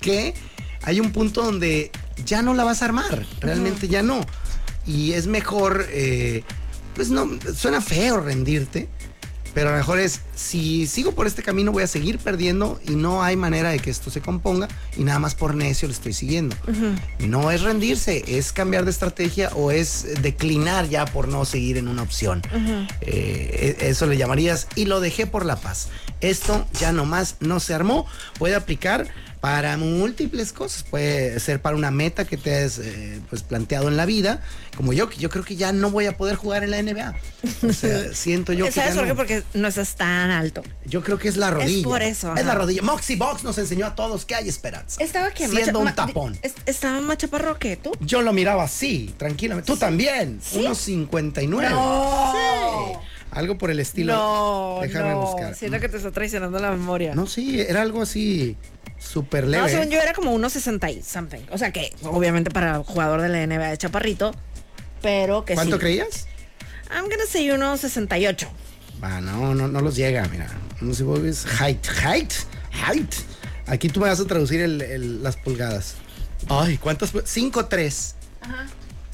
[0.00, 0.34] que
[0.82, 1.90] hay un punto donde
[2.24, 3.26] ya no la vas a armar.
[3.40, 4.20] Realmente ya no.
[4.86, 6.44] Y es mejor, eh,
[6.94, 8.88] pues no, suena feo rendirte.
[9.54, 12.92] Pero a lo mejor es, si sigo por este camino voy a seguir perdiendo y
[12.92, 16.12] no hay manera de que esto se componga y nada más por necio lo estoy
[16.12, 16.56] siguiendo.
[17.20, 21.88] No es rendirse, es cambiar de estrategia o es declinar ya por no seguir en
[21.88, 22.42] una opción.
[23.00, 25.88] Eh, e- eso le llamarías y lo dejé por la paz.
[26.20, 28.06] Esto ya nomás no se armó.
[28.38, 29.08] Puede aplicar
[29.42, 30.84] para múltiples cosas.
[30.84, 34.40] Puede ser para una meta que te has eh, pues, planteado en la vida.
[34.76, 37.12] Como yo, que yo creo que ya no voy a poder jugar en la NBA.
[37.68, 39.08] O sea, siento yo que ¿Sabes por qué?
[39.08, 39.16] no.
[39.16, 40.62] Porque no estás tan alto.
[40.84, 41.82] Yo creo que es la rodilla.
[41.82, 42.82] por eso, Es la rodilla.
[42.82, 45.02] Moxie Box nos enseñó a todos que hay esperanza.
[45.02, 46.38] Estaba que Siendo un tapón.
[46.42, 47.90] es- Estaba más chaparro que tú.
[47.98, 49.66] Yo lo miraba así, tranquilamente.
[49.66, 50.38] Tú también.
[50.54, 51.68] Unos 59.
[51.68, 52.98] Sí.
[53.32, 54.12] Algo por el estilo.
[54.14, 55.22] No, Déjame no.
[55.22, 55.56] buscar.
[55.56, 57.12] Siento que te está traicionando la memoria.
[57.16, 58.56] No, sí, era algo así
[59.02, 59.68] súper No, leve.
[59.70, 61.40] según yo era como unos 60 y something.
[61.50, 64.32] O sea que, obviamente, para jugador de la NBA de chaparrito,
[65.02, 65.80] pero que ¿Cuánto sí.
[65.80, 66.26] creías?
[66.90, 68.48] I'm gonna say unos 68.
[69.02, 70.48] Va, no, no, no los llega, mira.
[70.80, 72.32] No sé si es height, height,
[72.86, 73.12] height.
[73.66, 75.94] Aquí tú me vas a traducir el- el- las pulgadas.
[76.48, 77.12] Ay, ¿cuántas?
[77.12, 78.14] 5'3".
[78.40, 78.66] Ajá.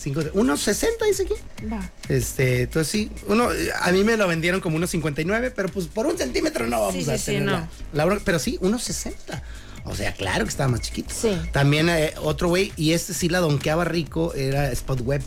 [0.03, 0.31] 5'3".
[0.35, 1.35] ¿Unos 60 dice aquí?
[1.71, 1.91] Va.
[2.09, 3.49] Este, entonces sí, uno,
[3.81, 7.05] a mí me lo vendieron como unos 59, pero pues por un centímetro no vamos
[7.05, 7.69] Sí, a sí, sí, no.
[7.93, 9.43] la- la pero sí, unos 60.
[9.89, 11.15] O sea, claro que estaba más chiquito.
[11.15, 11.37] Sí.
[11.53, 15.23] También eh, otro güey, y este sí la donkeaba rico, era Spot Web.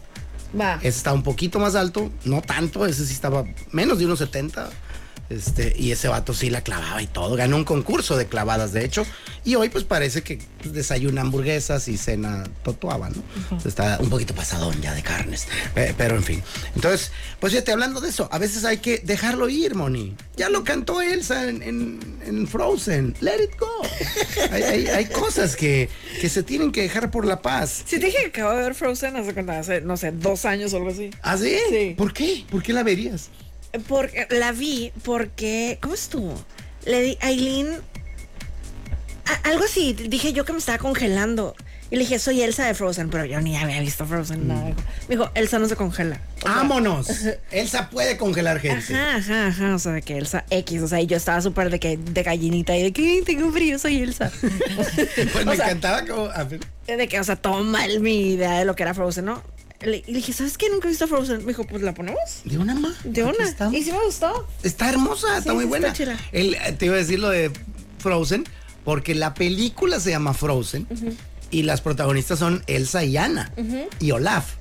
[0.59, 0.75] Va.
[0.75, 4.69] Ese estaba un poquito más alto, no tanto, ese sí estaba menos de unos 70.
[5.31, 7.35] Este, y ese vato sí la clavaba y todo.
[7.35, 9.05] Ganó un concurso de clavadas, de hecho.
[9.45, 13.23] Y hoy, pues parece que pues, desayuna hamburguesas y cena totuaba, ¿no?
[13.65, 15.47] Está un poquito pasadón ya de carnes.
[15.75, 16.43] Eh, pero en fin.
[16.75, 20.15] Entonces, pues fíjate, hablando de eso, a veces hay que dejarlo ir, Moni.
[20.35, 23.15] Ya lo cantó Elsa en, en- en Frozen.
[23.21, 23.67] Let it go.
[24.51, 25.89] hay, hay- hay cosas que,
[26.19, 27.83] que se tienen que dejar por la paz.
[27.85, 30.77] Si te dije que acabo de ver Frozen hace, hace, no sé, dos años o
[30.77, 31.09] algo así.
[31.21, 31.55] ¿Ah, sí?
[31.69, 31.95] Sí.
[31.97, 32.45] ¿Por qué?
[32.49, 33.29] ¿Por qué la verías?
[33.87, 35.77] Porque la vi porque.
[35.81, 36.33] ¿Cómo estuvo?
[36.85, 37.79] Le di Aileen.
[39.25, 39.93] a- algo así.
[39.93, 41.55] Dije yo que me estaba congelando.
[41.89, 44.47] Y le dije, soy Elsa de Frozen, pero yo ni había visto Frozen.
[44.47, 44.63] nada.
[45.09, 46.21] Me dijo, Elsa no se congela.
[46.37, 47.07] O sea, ¡Vámonos!
[47.51, 48.93] Elsa puede congelar gente.
[48.95, 49.75] Ajá, ajá, ajá.
[49.75, 50.81] O sea, de que Elsa X.
[50.83, 53.51] O sea, y yo estaba súper de que de gallinita y de que "Ay, tengo
[53.51, 54.31] frío, soy Elsa.
[54.41, 56.29] Pues O me sea, encantaba como.
[56.31, 59.25] a ver, De que, o sea, todo mal mi idea de lo que era Frozen,
[59.25, 59.43] ¿no?
[59.83, 60.69] Le- y le dije, ¿sabes qué?
[60.69, 61.39] Nunca he visto Frozen.
[61.39, 62.19] Me dijo, pues la ponemos.
[62.45, 62.95] de una más.
[63.03, 63.33] De una.
[63.73, 64.47] Y sí me gustó.
[64.63, 65.87] Está hermosa, está muy buena.
[65.87, 66.17] está chida.
[66.31, 67.51] El- te iba a decir lo de
[67.99, 68.45] Frozen,
[68.83, 70.87] porque la película se llama Frozen
[71.51, 73.51] y las protagonistas son Elsa y Anna
[73.99, 74.53] y Olaf,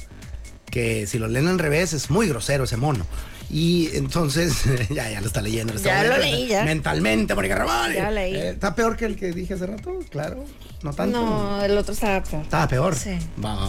[0.71, 3.07] que si lo leen al revés es muy grosero ese mono.
[3.51, 4.55] Y entonces,
[4.91, 5.75] ya, ya lo está leyendo.
[5.75, 6.37] está Ya lo leyendo.
[6.39, 6.65] leí, ya.
[6.65, 7.93] Mentalmente, Mónica Román.
[7.93, 8.35] Ya leí.
[8.35, 10.45] Eh, está peor que el que dije hace rato, claro.
[10.83, 11.21] No tanto.
[11.21, 12.43] No, el otro estaba peor.
[12.43, 12.95] Estaba peor.
[12.97, 13.19] Sí.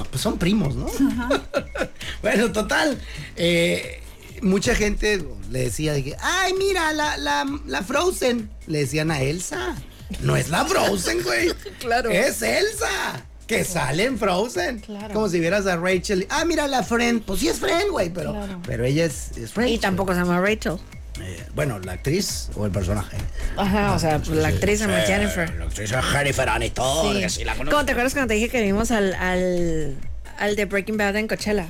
[0.09, 0.85] Pues son primos, ¿no?
[2.21, 2.97] bueno, total.
[3.35, 4.01] eh,
[4.41, 8.49] mucha gente le decía de que, ay, mira, la, la, la Frozen.
[8.67, 9.75] Le decían a Elsa.
[10.21, 11.51] No es la Frozen, güey.
[11.79, 12.11] Claro.
[12.11, 13.25] Es Elsa.
[13.57, 14.79] Que sale en Frozen.
[14.79, 15.13] Claro.
[15.13, 16.25] Como si vieras a Rachel.
[16.29, 17.21] Ah, mira la Friend.
[17.23, 18.09] Pues sí es Friend, güey.
[18.09, 18.59] Pero, Claro.
[18.65, 19.73] pero ella es, es Rachel.
[19.73, 20.77] Y tampoco se llama Rachel.
[21.21, 23.17] Eh, bueno, la actriz o el personaje.
[23.57, 25.53] Ajá, o sea, pues, la actriz se llama Sí, Jennifer.
[25.55, 27.13] La actriz es Jennifer Aniston.
[27.15, 27.21] Sí.
[27.21, 27.55] que sí la.
[27.55, 29.95] ¿Cómo te acuerdas cuando te dije que vimos al, al,
[30.39, 31.67] al de Breaking Bad en Coachella?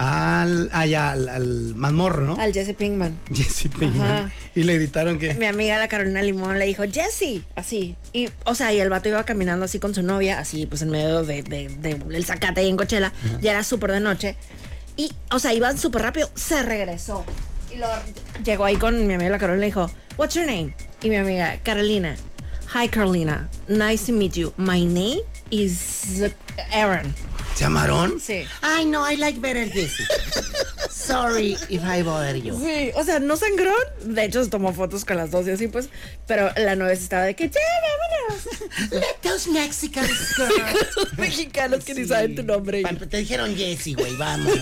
[0.00, 2.36] Al, allá, al, al mazmorro, ¿no?
[2.40, 3.18] Al Jesse Pinkman.
[3.34, 4.00] Jesse Pinkman.
[4.10, 4.30] Ajá.
[4.54, 5.34] Y le gritaron que.
[5.34, 7.96] Mi amiga la Carolina Limón le dijo, Jesse, así.
[8.12, 10.90] Y, o sea, y el vato iba caminando así con su novia, así, pues en
[10.90, 13.12] medio de, de- de- del zacate ahí en Coachella.
[13.40, 14.36] Ya era súper de noche.
[14.96, 17.24] Y, o sea, iban súper rápido, se regresó.
[17.74, 17.92] Y luego
[18.44, 20.74] llegó ahí con mi amiga la Carolina y le dijo, What's your name?
[21.02, 22.16] Y mi amiga, Carolina.
[22.74, 23.48] Hi, Carolina.
[23.66, 24.52] Nice to meet you.
[24.56, 26.22] My name is
[26.72, 27.14] Aaron.
[27.58, 28.20] ¿Se llamaron?
[28.20, 28.44] Sí.
[28.62, 30.06] Ay, no, I like better Jesse.
[30.90, 32.56] Sorry if I bother you.
[32.56, 33.72] Sí, o sea, no sangró.
[34.04, 35.88] De hecho, se tomó fotos con las dos y así, pues.
[36.28, 38.92] Pero la nueva estaba de que, ya, vámonos.
[38.92, 40.44] Let those Mexicans go.
[41.16, 42.84] Mexicanos que ni saben tu nombre.
[43.10, 44.56] Te dijeron Jesse, güey, vamos.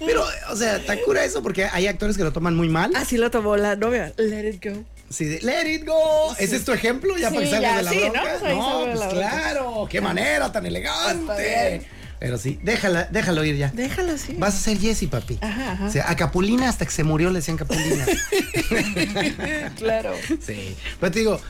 [0.00, 2.90] Pero, o sea, está cura eso porque hay actores que lo toman muy mal.
[2.96, 4.12] Así lo tomó la novia.
[4.16, 4.82] Let it go.
[5.08, 6.34] Sí, de, let it go.
[6.36, 7.16] ¿Ese es tu ejemplo?
[7.16, 8.10] Ya Sí, para ya, de la sí, ¿no?
[8.10, 8.36] bronca.
[8.40, 9.30] Pues No, pues la bronca.
[9.30, 9.86] claro.
[9.88, 11.86] Qué manera tan elegante.
[12.20, 13.70] Pero sí, déjala, déjalo ir ya.
[13.70, 14.34] Déjalo así.
[14.34, 15.38] Vas a ser Jesse, papi.
[15.40, 15.86] Ajá, ajá.
[15.86, 18.06] O sea, a Capulina hasta que se murió le decían Capulina.
[19.76, 20.14] claro.
[20.44, 20.76] sí.
[20.98, 21.40] Pero te digo,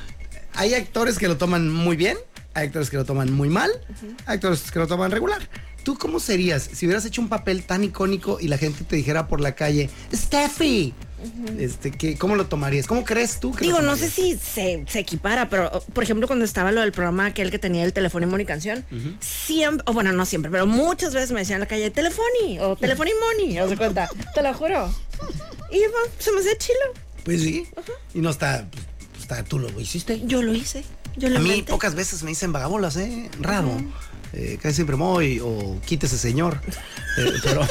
[0.54, 2.18] hay actores que lo toman muy bien,
[2.54, 3.70] hay actores que lo toman muy mal,
[4.26, 5.48] hay actores que lo toman regular.
[5.85, 9.26] ¿Tú cómo serías si hubieras hecho un papel tan icónico y la gente te dijera
[9.26, 10.92] por la calle, Steffi?
[11.59, 12.87] Este, ¿qué, ¿Cómo lo tomarías?
[12.87, 16.44] ¿Cómo crees tú que Digo, no sé si se, se equipara, pero por ejemplo, cuando
[16.44, 18.85] estaba lo del programa aquel que tenía el teléfono y Moni Canción,
[19.20, 22.76] siempre, o bueno, no siempre, pero muchas veces me decían en la calle, Telefoni o
[22.76, 24.09] Telefoni Moni, ¿os cuenta?
[24.35, 24.94] Te lo juro.
[25.70, 26.78] Y bueno, se me hacía chilo.
[27.24, 27.66] Pues sí.
[28.14, 28.85] Y no está, pues,
[29.20, 30.22] está, tú lo hiciste.
[30.24, 30.85] Yo lo hice.
[31.16, 31.72] Yo lo A mí inventé.
[31.72, 33.28] pocas veces me dicen vagabolas, ¿eh?
[33.40, 33.72] Raro.
[34.33, 36.61] Eh, casi siempre muy o quítese señor.
[37.17, 37.67] Eh, pero,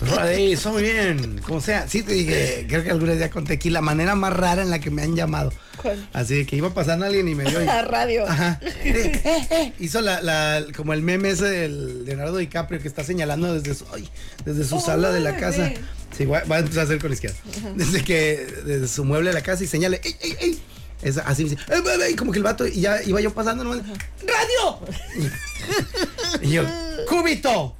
[0.00, 1.38] pero ahí, está muy bien.
[1.46, 4.32] Como sea, sí te dije, creo que alguna vez ya conté aquí la manera más
[4.32, 5.52] rara en la que me han llamado.
[5.80, 6.08] ¿Cuál?
[6.14, 7.60] Así que iba pasando alguien y me dio.
[7.64, 8.26] La radio.
[8.26, 8.58] Ajá.
[8.84, 9.72] Eh, eh.
[9.78, 13.84] Hizo la, la- como el meme ese del Leonardo DiCaprio que está señalando desde su,
[13.92, 14.08] ay,
[14.44, 15.72] desde su sala de la casa.
[16.16, 17.36] Sí, va, va a empezar a hacer con la izquierda.
[17.74, 20.58] Desde que, desde su mueble de la casa y señale, ¡ey, ey, ey!
[21.06, 23.62] Es así, dice, "Eh, eh, eh", como que el vato, y ya iba yo pasando,
[23.62, 23.78] nomás,
[24.26, 24.80] ¡Radio!
[26.42, 26.64] y yo,
[27.08, 27.76] ¡Cúbito!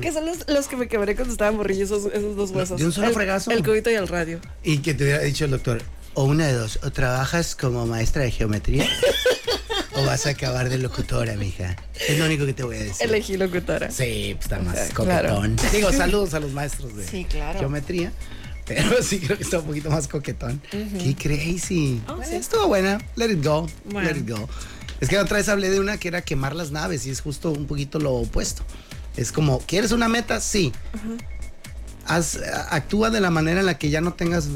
[0.00, 2.78] Que son los, los que me quebré cuando estaba morrillo, esos, esos dos huesos.
[2.78, 3.50] ¿De un solo el, fregazo?
[3.50, 4.40] El cubito y el radio.
[4.62, 5.82] Y que te hubiera dicho el doctor,
[6.14, 8.88] o una de dos, o trabajas como maestra de geometría,
[9.94, 11.74] o vas a acabar de locutora, mija.
[12.08, 13.06] Es lo único que te voy a decir.
[13.06, 13.90] Elegí locutora.
[13.90, 15.56] Sí, pues está más sea, coquetón.
[15.56, 15.70] claro.
[15.72, 17.58] Digo, saludos a los maestros de Sí, claro.
[17.58, 18.12] geometría.
[18.68, 20.60] Pero sí creo que está un poquito más coquetón.
[20.70, 22.00] Qué crazy.
[22.08, 22.36] Oh, Eh, sí.
[22.36, 22.98] Estuvo buena.
[23.16, 23.66] Let it go.
[23.86, 24.08] Bueno.
[24.10, 24.48] Let it go.
[25.00, 27.50] Es que otra vez hablé de una que era quemar las naves y es justo
[27.50, 28.62] un poquito lo opuesto.
[29.16, 30.40] Es como, ¿quieres una meta?
[30.40, 30.72] Sí.
[32.08, 32.40] Haz-
[32.70, 34.48] actúa de la manera en la que ya no tengas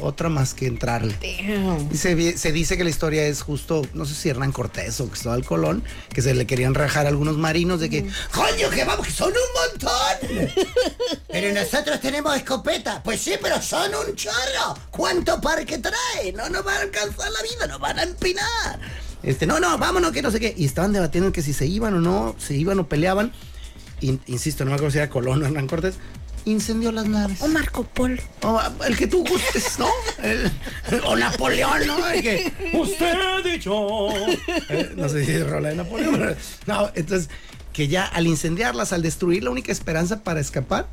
[0.00, 1.14] otra más que entrarle.
[1.20, 1.88] Damn.
[1.92, 2.14] Y se,
[2.52, 5.82] dice que la historia es justo, no sé si Hernán Cortés o Cristóbal Colón,
[6.14, 9.28] que se le querían rajar a algunos marinos de que, ¡Coño, que vamos, que son
[9.32, 10.48] un montón!
[11.28, 13.02] Pero nosotros tenemos escopeta.
[13.02, 14.76] Pues sí, pero son un chorro.
[14.90, 16.32] ¿Cuánto parque trae?
[16.34, 18.80] No nos van a alcanzar la vida, nos van a empinar.
[19.22, 20.54] Este, no, no, vámonos, que no sé qué.
[20.56, 23.32] Y estaban debatiendo que si se iban o no, se iban o peleaban.
[24.00, 25.94] In- insisto, no me acuerdo si era Colón o Hernán Cortés.
[26.46, 27.40] Incendió las naves.
[27.42, 28.20] O Marco Polo.
[28.42, 29.88] O, el que tú gustes, ¿no?
[30.22, 30.50] El-
[31.04, 32.06] o Napoleón, ¿no?
[32.08, 34.08] El que, usted y yo.
[34.70, 36.16] Eh, no sé si es rola de Napoleón.
[36.18, 37.28] pero- no, entonces,
[37.72, 40.88] que ya al incendiarlas, al destruir la única esperanza para escapar,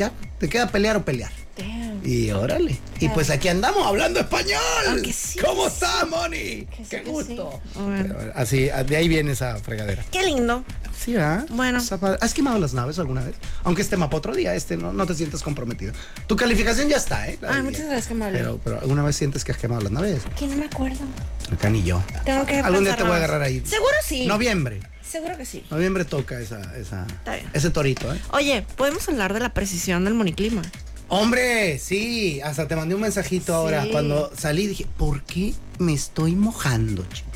[0.00, 1.30] ya te queda pelear o pelear.
[1.58, 2.00] Damn.
[2.02, 2.78] Y órale.
[3.00, 4.58] Y pues aquí andamos hablando español.
[4.88, 6.38] Aunque sí, ¿Cómo que está, Moni?
[6.38, 7.60] Que sí, Qué que gusto.
[7.62, 7.78] sí.
[7.78, 8.14] Bueno.
[8.34, 10.02] Así, de ahí viene esa fregadera.
[10.10, 10.64] Qué lindo.
[10.98, 11.46] Sí, ¿verdad?
[11.50, 11.82] Bueno.
[12.20, 13.34] ¿Has quemado las naves alguna vez?
[13.64, 15.92] Aunque este mapa otro día, este no, no te sientas comprometido.
[16.26, 17.38] Tu calificación ya está, ¿eh?
[17.42, 18.16] La Ay, del muchas gracias.
[18.32, 20.22] Pero, pero ¿alguna vez sientes que has quemado las naves?
[20.38, 21.04] Que no me acuerdo.
[21.52, 22.02] Acá ni yo.
[22.24, 23.62] Tengo que Algún día te voy a agarrar ahí.
[23.66, 24.26] Seguro sí.
[24.26, 24.80] Noviembre.
[25.10, 25.64] Seguro que sí.
[25.70, 27.04] Noviembre toca esa, esa,
[27.52, 28.20] ese torito, ¿eh?
[28.32, 30.62] Oye, podemos hablar de la precisión del moniclima.
[31.08, 33.86] Hombre, sí, hasta te mandé un mensajito ahora.
[33.90, 37.04] Cuando salí dije, ¿por qué me estoy mojando?
[37.12, 37.28] chico?"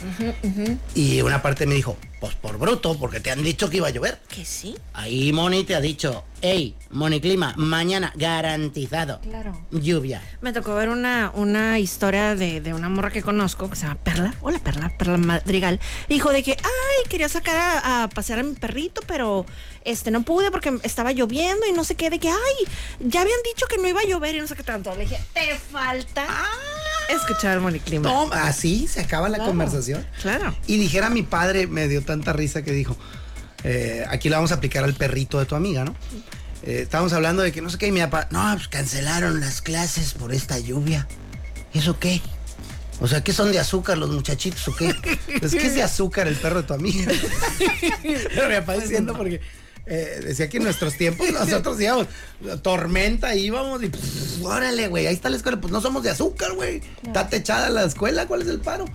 [0.94, 3.90] Y una parte me dijo, pues por bruto, porque te han dicho que iba a
[3.90, 4.20] llover.
[4.28, 4.76] Que sí.
[4.94, 9.20] Ahí Moni te ha dicho, hey, Moni Clima, mañana garantizado.
[9.20, 9.66] Claro.
[9.70, 10.22] Lluvia.
[10.40, 13.96] Me tocó ver una, una historia de, de una morra que conozco que se llama
[14.02, 14.34] Perla.
[14.40, 15.80] Hola Perla, Perla Madrigal.
[16.08, 19.44] Dijo de que, ay, quería sacar a, a pasear a mi perrito, pero
[19.84, 22.66] este no pude porque estaba lloviendo y no sé qué, de que, ay,
[23.00, 24.94] ya habían dicho que no iba a llover y no sé qué tanto.
[24.94, 26.26] Le dije, te falta
[27.08, 28.08] escuchar el moniclima.
[28.08, 29.50] No, así se acaba la Claro.
[29.50, 30.06] conversación.
[30.22, 30.54] Claro.
[30.66, 32.96] Y dijera mi padre, me dio tanta risa que dijo,
[33.64, 35.94] eh, aquí la vamos a aplicar al perrito de tu amiga, ¿no?
[36.62, 39.60] Eh, estábamos hablando de que no sé qué, y mi papá, no, pues cancelaron las
[39.62, 41.06] clases por esta lluvia.
[41.72, 42.20] ¿Y eso qué?
[43.00, 44.94] O sea, ¿qué son de azúcar los muchachitos o qué?
[45.40, 47.10] Pues, ¿qué es de azúcar el perro de tu amiga?
[48.02, 49.40] Pero mi papá diciendo porque
[49.86, 52.06] eh, decía que en nuestros tiempos nosotros íbamos,
[52.62, 55.60] tormenta íbamos y pues, órale, güey, ahí está la escuela.
[55.60, 56.82] Pues no somos de azúcar, güey.
[57.02, 58.86] Está techada la escuela, ¿cuál es el paro?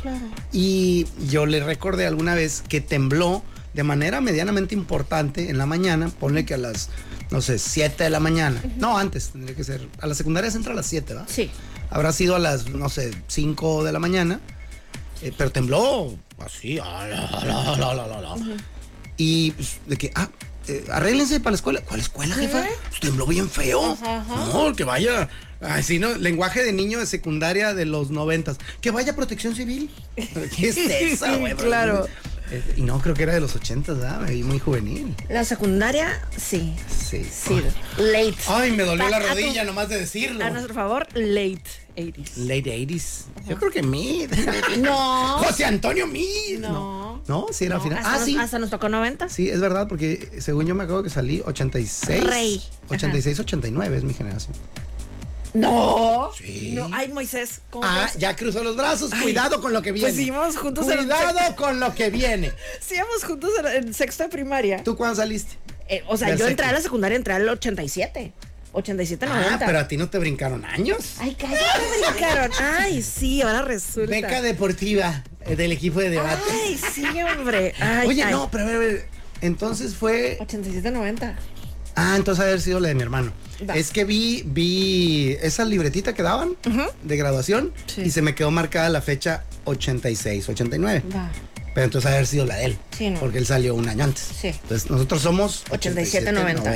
[0.51, 6.09] Y yo le recordé alguna vez que tembló de manera medianamente importante en la mañana,
[6.19, 6.89] ponle que a las
[7.31, 8.61] no sé, 7 de la mañana.
[8.77, 9.87] No, antes tendría que ser.
[10.01, 11.25] A la secundaria se entra a las 7, ¿va?
[11.27, 11.51] Sí.
[11.91, 14.39] Habrá sido a las, no sé, 5 de la mañana.
[15.21, 16.79] eh, pero tembló así.
[19.17, 20.29] Y pues, de que, ah,
[20.69, 21.81] eh, arréglense para la escuela.
[21.81, 22.65] ¿Cuál escuela, jefa?
[22.89, 23.97] Pues tembló bien feo.
[24.53, 25.29] No, que vaya.
[25.61, 26.15] Así, ¿no?
[26.15, 28.57] Lenguaje de niño de secundaria de los noventas.
[28.81, 29.89] Que vaya protección civil.
[30.15, 31.53] ¿Qué es esa, güey?
[31.55, 32.07] Claro.
[32.51, 34.29] Eh, Y no, creo que era de los ochentas, ¿verdad?
[34.29, 35.13] Y muy juvenil.
[35.29, 36.73] La secundaria, sí.
[36.87, 37.23] Sí.
[37.29, 37.61] Sí.
[37.97, 38.37] Late.
[38.47, 40.43] Ay, me dolió Pa- la tu- rodilla nomás de decirlo.
[40.45, 41.61] A nuestro favor, late
[41.99, 42.35] 80s.
[42.37, 43.23] Late 80s.
[43.47, 44.29] Yo creo que mid.
[44.79, 45.37] No.
[45.39, 46.59] José Antonio Mid.
[46.59, 47.21] No.
[47.27, 47.97] No, sí era No, final.
[47.99, 48.37] hasta, Ah, nos, sí.
[48.37, 49.29] hasta nos tocó 90.
[49.29, 52.23] Sí, es verdad, porque según yo me acuerdo que salí 86.
[52.23, 52.61] Rey.
[52.89, 54.55] 86, 89 es mi generación.
[55.53, 56.29] No.
[56.37, 56.71] Sí.
[56.75, 56.89] No.
[56.93, 57.61] Ay, Moisés.
[57.71, 58.19] ¿cómo Ah, ves?
[58.19, 59.11] ya cruzó los brazos.
[59.21, 60.09] Cuidado con lo que viene.
[60.09, 62.51] Pues íbamos juntos en- Cuidado con lo que viene.
[62.79, 64.83] Sí, íbamos juntos en, sexto de primaria.
[64.83, 65.57] ¿Tú cuándo saliste?
[65.87, 68.31] Eh, o sea, Del yo entré a la secundaria, entré al 87.
[68.71, 69.55] 87, 90.
[69.55, 71.15] Ah, pero a ti no te brincaron años.
[71.19, 71.59] Ay, cállate,
[72.01, 72.51] me brincaron.
[72.59, 74.11] Ay, sí, ahora resulta.
[74.11, 76.41] Beca deportiva eh, del equipo de debate.
[76.51, 77.73] Ay, sí, hombre.
[77.79, 78.31] Ay, Oye, ay.
[78.31, 79.07] no, pero a ver, a ver.
[79.41, 80.37] Entonces fue.
[80.39, 81.35] 87, 90.
[81.95, 83.33] Ah, entonces haber sido la de mi hermano.
[83.69, 83.75] Va.
[83.75, 86.51] Es que vi, vi esa libretita que daban
[87.03, 88.03] de graduación Sí.
[88.05, 91.03] y se me quedó marcada la fecha 86, 89.
[91.13, 91.29] Va.
[91.73, 92.77] Pero entonces haber sido la de él.
[92.97, 93.19] Sí, no.
[93.19, 94.23] Porque él salió un año antes.
[94.39, 94.47] Sí.
[94.47, 96.71] Entonces nosotros somos 87, 90.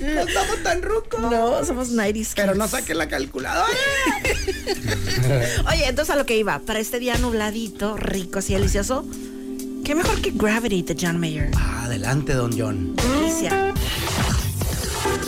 [0.00, 1.20] No estamos tan rucos.
[1.20, 2.32] No, somos 90s.
[2.34, 3.66] Pero no saquen la calculadora.
[5.70, 9.04] Oye, entonces a lo que iba, para este día nubladito, rico, así delicioso,
[9.84, 11.50] qué mejor que Gravity de John Mayer.
[11.56, 12.96] Ah, Adelante, don John.
[12.96, 13.72] Delicia.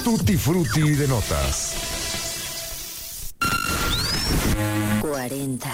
[0.04, 1.74] Tutti frutti de notas.
[5.00, 5.68] 40.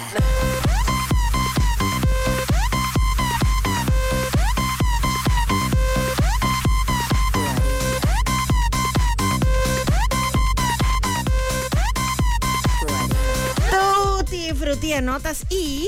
[14.91, 15.87] De notas y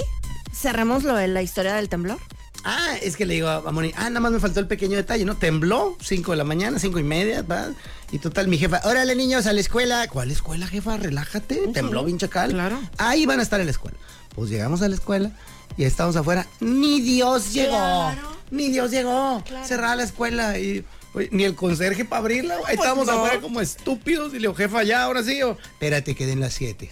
[0.54, 2.18] cerremos lo de la historia del temblor.
[2.64, 5.26] Ah, es que le digo a Moni, ah, nada más me faltó el pequeño detalle,
[5.26, 5.36] ¿no?
[5.36, 7.70] Tembló, 5 de la mañana, cinco y media, ¿va?
[8.12, 10.08] Y total, mi jefa, órale niños a la escuela.
[10.08, 10.98] ¿Cuál escuela, jefa?
[10.98, 11.70] Relájate.
[11.74, 12.52] Tembló bien chacal.
[12.52, 12.80] Claro.
[13.00, 13.98] Ahí van a estar en la escuela.
[14.36, 15.32] Pues llegamos a la escuela
[15.76, 16.46] y estamos afuera.
[16.60, 17.72] Ni Dios llegó.
[17.72, 18.38] Claro.
[18.52, 19.42] Ni Dios llegó.
[19.48, 19.66] Claro.
[19.66, 22.56] Cerrada la escuela y oye, ni el conserje para abrirla.
[22.56, 23.14] Ahí Pues estábamos no.
[23.14, 24.30] afuera como estúpidos.
[24.32, 25.40] Y le digo, jefa, ya, ahora sí.
[25.40, 26.92] Yo, Espérate, queden las 7.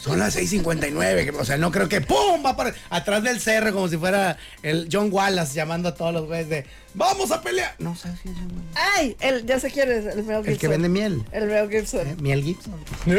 [0.00, 2.44] Son las 6:59, que- o sea, no creo que ¡pum!
[2.44, 6.26] va para atrás del cerro como si fuera el John Wallace llamando a todos los
[6.26, 7.74] güeyes de ¡Vamos a pelear!
[7.78, 8.90] No sabes si es John Wallace.
[8.96, 10.46] Ay, el, ya sé quién es, el Mel Gibson.
[10.52, 11.22] El que vende miel.
[11.32, 12.06] El Mel Gibson.
[12.08, 12.16] ¿eh?
[12.20, 12.74] Miel Gibson.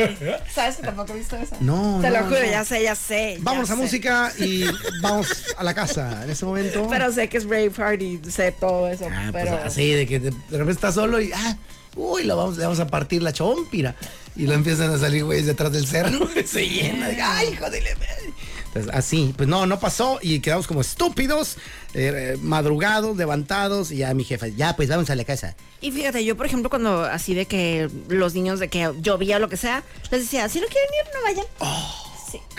[0.54, 1.56] ¿Sabes que tampoco he visto esa?
[1.60, 2.46] No, Te lo juro, no.
[2.50, 3.36] ya sé, ya sé.
[3.38, 3.82] ya Vamos a sé.
[3.82, 4.66] música y
[5.02, 5.28] vamos
[5.58, 6.88] a la casa en este momento.
[6.90, 9.08] Pero sé que es Brave Party, sé todo eso.
[9.12, 11.58] Ah, pues pero así, de que de, de repente estás solo y ah,
[12.00, 13.96] uy, lo vamos, le vamos a partir la chompira.
[14.36, 16.28] Y lo empiezan a salir güeyes detrás del cerro.
[16.46, 17.10] Se llena.
[17.22, 18.34] Ay, hijo de la madre".
[18.68, 21.58] Entonces, así, pues no, no pasó y quedamos como estúpidos,
[21.96, 25.56] eh, madrugados, levantados y ya mi jefa, ya pues vamos a la casa.
[25.82, 29.40] Y fíjate, yo por ejemplo cuando así de que los niños de que llovía o
[29.40, 31.46] lo que sea, les decía, si no quieren ir, no vayan.
[31.58, 32.10] Oh.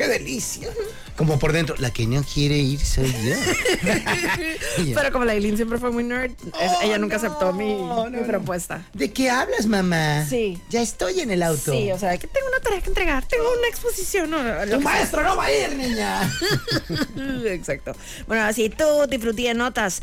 [0.00, 0.66] ¡Qué delicia!
[1.14, 3.34] Como por dentro, la que no quiere ir soy yo.
[4.94, 8.06] Pero como la Eileen siempre fue muy nerd, Oh, ella nunca no, aceptó mi, no,
[8.06, 8.26] mi no.
[8.26, 8.86] propuesta.
[8.94, 10.24] ¿De qué hablas, mamá?
[10.26, 10.58] Sí.
[10.70, 11.72] Ya estoy en el auto.
[11.72, 14.30] Sí, o sea, que tengo una tarea que entregar, tengo una exposición.
[14.70, 16.32] Tu maestro no va a ir, niña.
[17.44, 17.92] Exacto.
[18.26, 20.00] Bueno, así tú disfruté de notas.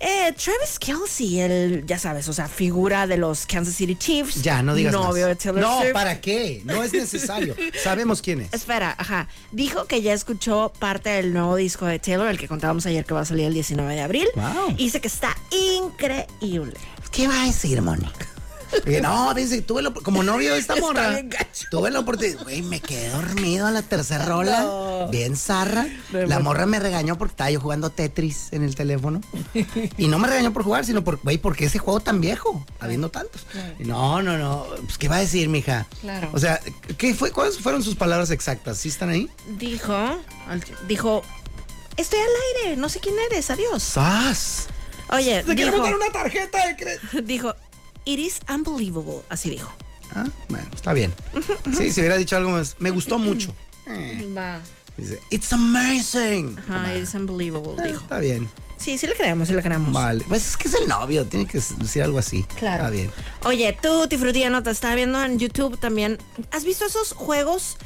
[0.00, 4.42] Eh, Travis Kelsey, el, ya sabes, o sea, figura de los Kansas City Chiefs.
[4.42, 5.42] Ya, no digas Novio de más.
[5.42, 5.92] Taylor No, Swift.
[5.92, 6.60] ¿para qué?
[6.64, 7.54] No es necesario.
[7.82, 8.52] Sabemos quién es.
[8.52, 9.28] Espera, ajá.
[9.52, 13.12] Dijo que ya escuchó parte del nuevo disco de Taylor, el que contábamos ayer que
[13.12, 14.28] va a salir el 19 de abril.
[14.34, 14.70] Wow.
[14.70, 16.74] Y dice que está increíble.
[17.10, 18.31] ¿Qué va a decir, Mónica?
[18.84, 21.22] Dije, no, dice, tuve la, como novio de esta morra.
[21.70, 22.42] Tuve la oportunidad.
[22.42, 24.60] Güey, me quedé dormido a la tercera rola.
[24.60, 25.08] No.
[25.08, 25.86] Bien zarra.
[26.12, 29.20] De La morra me regañó porque estaba yo jugando Tetris en el teléfono.
[29.96, 32.64] Y no me regañó por jugar, sino por, güey, ¿por qué ese juego tan viejo?
[32.80, 33.46] Habiendo tantos.
[33.78, 34.66] No, no, no.
[34.84, 35.86] Pues, ¿qué va a decir, mija?
[36.00, 36.30] Claro.
[36.32, 36.60] O sea,
[36.98, 38.78] ¿qué fue, ¿cuáles fueron sus palabras exactas?
[38.78, 39.30] ¿Sí están ahí?
[39.58, 39.94] Dijo,
[40.88, 41.22] dijo,
[41.96, 43.82] estoy al aire, no sé quién eres, adiós.
[43.82, 44.68] ¡Sas!
[45.10, 47.54] Oye, quiere dijo, una tarjeta de dijo,
[48.04, 49.70] it is unbelievable, así dijo.
[50.14, 51.12] Ah, bueno, está bien.
[51.76, 52.76] Sí, si hubiera dicho algo más.
[52.78, 53.54] Me gustó mucho.
[53.86, 54.60] Eh, Va.
[54.96, 56.58] dice, It's amazing.
[56.58, 58.00] Ajá, it is unbelievable, dijo.
[58.02, 58.48] Está bien.
[58.76, 59.92] Sí, sí le creemos, sí le creemos.
[59.92, 60.24] Vale.
[60.28, 62.42] Pues es que es el novio, tiene que decir algo así.
[62.58, 62.82] Claro.
[62.84, 63.10] Está bien.
[63.44, 66.18] Oye, tú, Tifrutilla, no te estaba viendo en YouTube también.
[66.50, 67.76] ¿Has visto esos juegos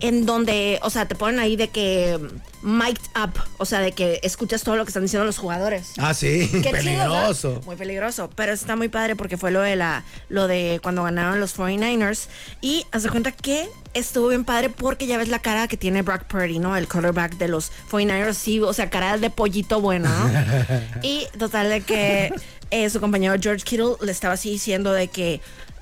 [0.00, 2.18] en donde, o sea, te ponen ahí de que
[2.62, 5.92] mic'd up, o sea, de que escuchas todo lo que están diciendo los jugadores?
[5.98, 6.50] Ah, sí.
[6.62, 7.60] Qué Peligroso.
[7.64, 11.40] Muy peligroso, pero está muy padre porque fue lo de la lo de cuando ganaron
[11.40, 12.26] los 49ers
[12.60, 16.02] y haz de cuenta que estuvo bien padre porque ya ves la cara que tiene
[16.02, 16.76] Brock Purdy, ¿no?
[16.76, 20.30] El quarterback de los 49ers, sí, o sea, cara de pollito bueno, ¿no?
[21.02, 22.32] y total de que
[22.70, 25.40] eh, su compañero George Kittle le estaba así diciendo de que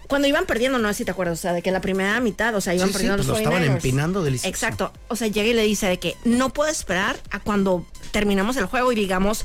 [0.09, 2.55] cuando iban perdiendo, no sé si te acuerdas, o sea, de que la primera mitad,
[2.55, 3.77] o sea, iban Sí, sí, perdiendo pues los lo estaban 49ers.
[3.77, 4.49] empinando delicioso.
[4.49, 4.93] Exacto.
[5.09, 8.67] O sea, llega y le dice de que no puedo esperar a cuando terminamos el
[8.67, 9.45] juego y digamos,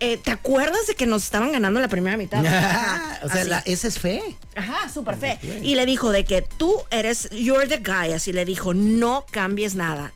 [0.00, 2.44] eh, ¿te acuerdas de que nos estaban ganando la primera mitad?
[2.46, 4.22] Ajá, o sea, la- esa es fe.
[4.54, 5.38] Ajá, súper fe.
[5.62, 9.74] Y le dijo de que tú eres, you're the guy, así le dijo, no cambies
[9.74, 10.12] nada.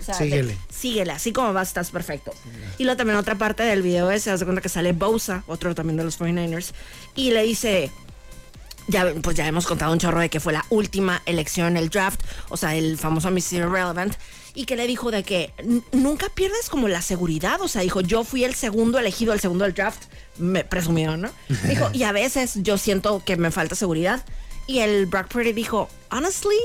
[0.00, 0.58] O sea, de- Síguele.
[0.70, 2.32] síguele, así como vas, estás perfecto.
[2.78, 5.74] Y luego también otra parte del video es, se das cuenta que sale Bosa, otro
[5.74, 6.72] también de los 49ers,
[7.16, 7.90] y le dice,
[8.88, 11.88] ya, pues ya hemos contado un chorro de que fue la última elección en el
[11.90, 13.54] draft, o sea, el famoso Mr.
[13.54, 14.14] Irrelevant,
[14.54, 18.00] y que le dijo de que "N- nunca pierdes como la seguridad, o sea, dijo,
[18.00, 20.04] yo fui el segundo elegido, el segundo del draft,
[20.38, 21.30] me presumió, ¿no?
[21.68, 24.24] Dijo, y a veces yo siento que me falta seguridad.
[24.66, 26.56] Y el Brock Purdy dijo, honestly,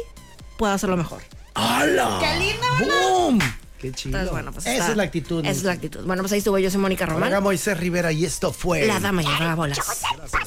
[0.57, 1.21] puedo hacerlo mejor.
[1.55, 2.19] ¡Hala!
[2.21, 3.09] ¡Qué lindo, ¿verdad?
[3.09, 3.39] ¡Boom!
[3.79, 4.09] ¡Qué chido!
[4.17, 5.39] Entonces, bueno, pues esa está- es la actitud.
[5.45, 6.03] Esa es la actitud.
[6.05, 7.41] Bueno, pues ahí estuvo yo, soy Mónica Román.
[7.41, 8.85] Moisés Rivera y esto fue...
[8.85, 9.79] La dama y el vagabolas.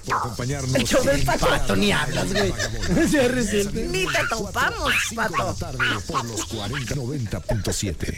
[0.05, 0.75] por acompañarnos.
[0.75, 1.47] El show del pato.
[1.47, 2.53] Pato, ni hablas, güey.
[3.89, 5.55] Ni te topamos, pato.
[5.59, 8.15] tarde por los 4090.7.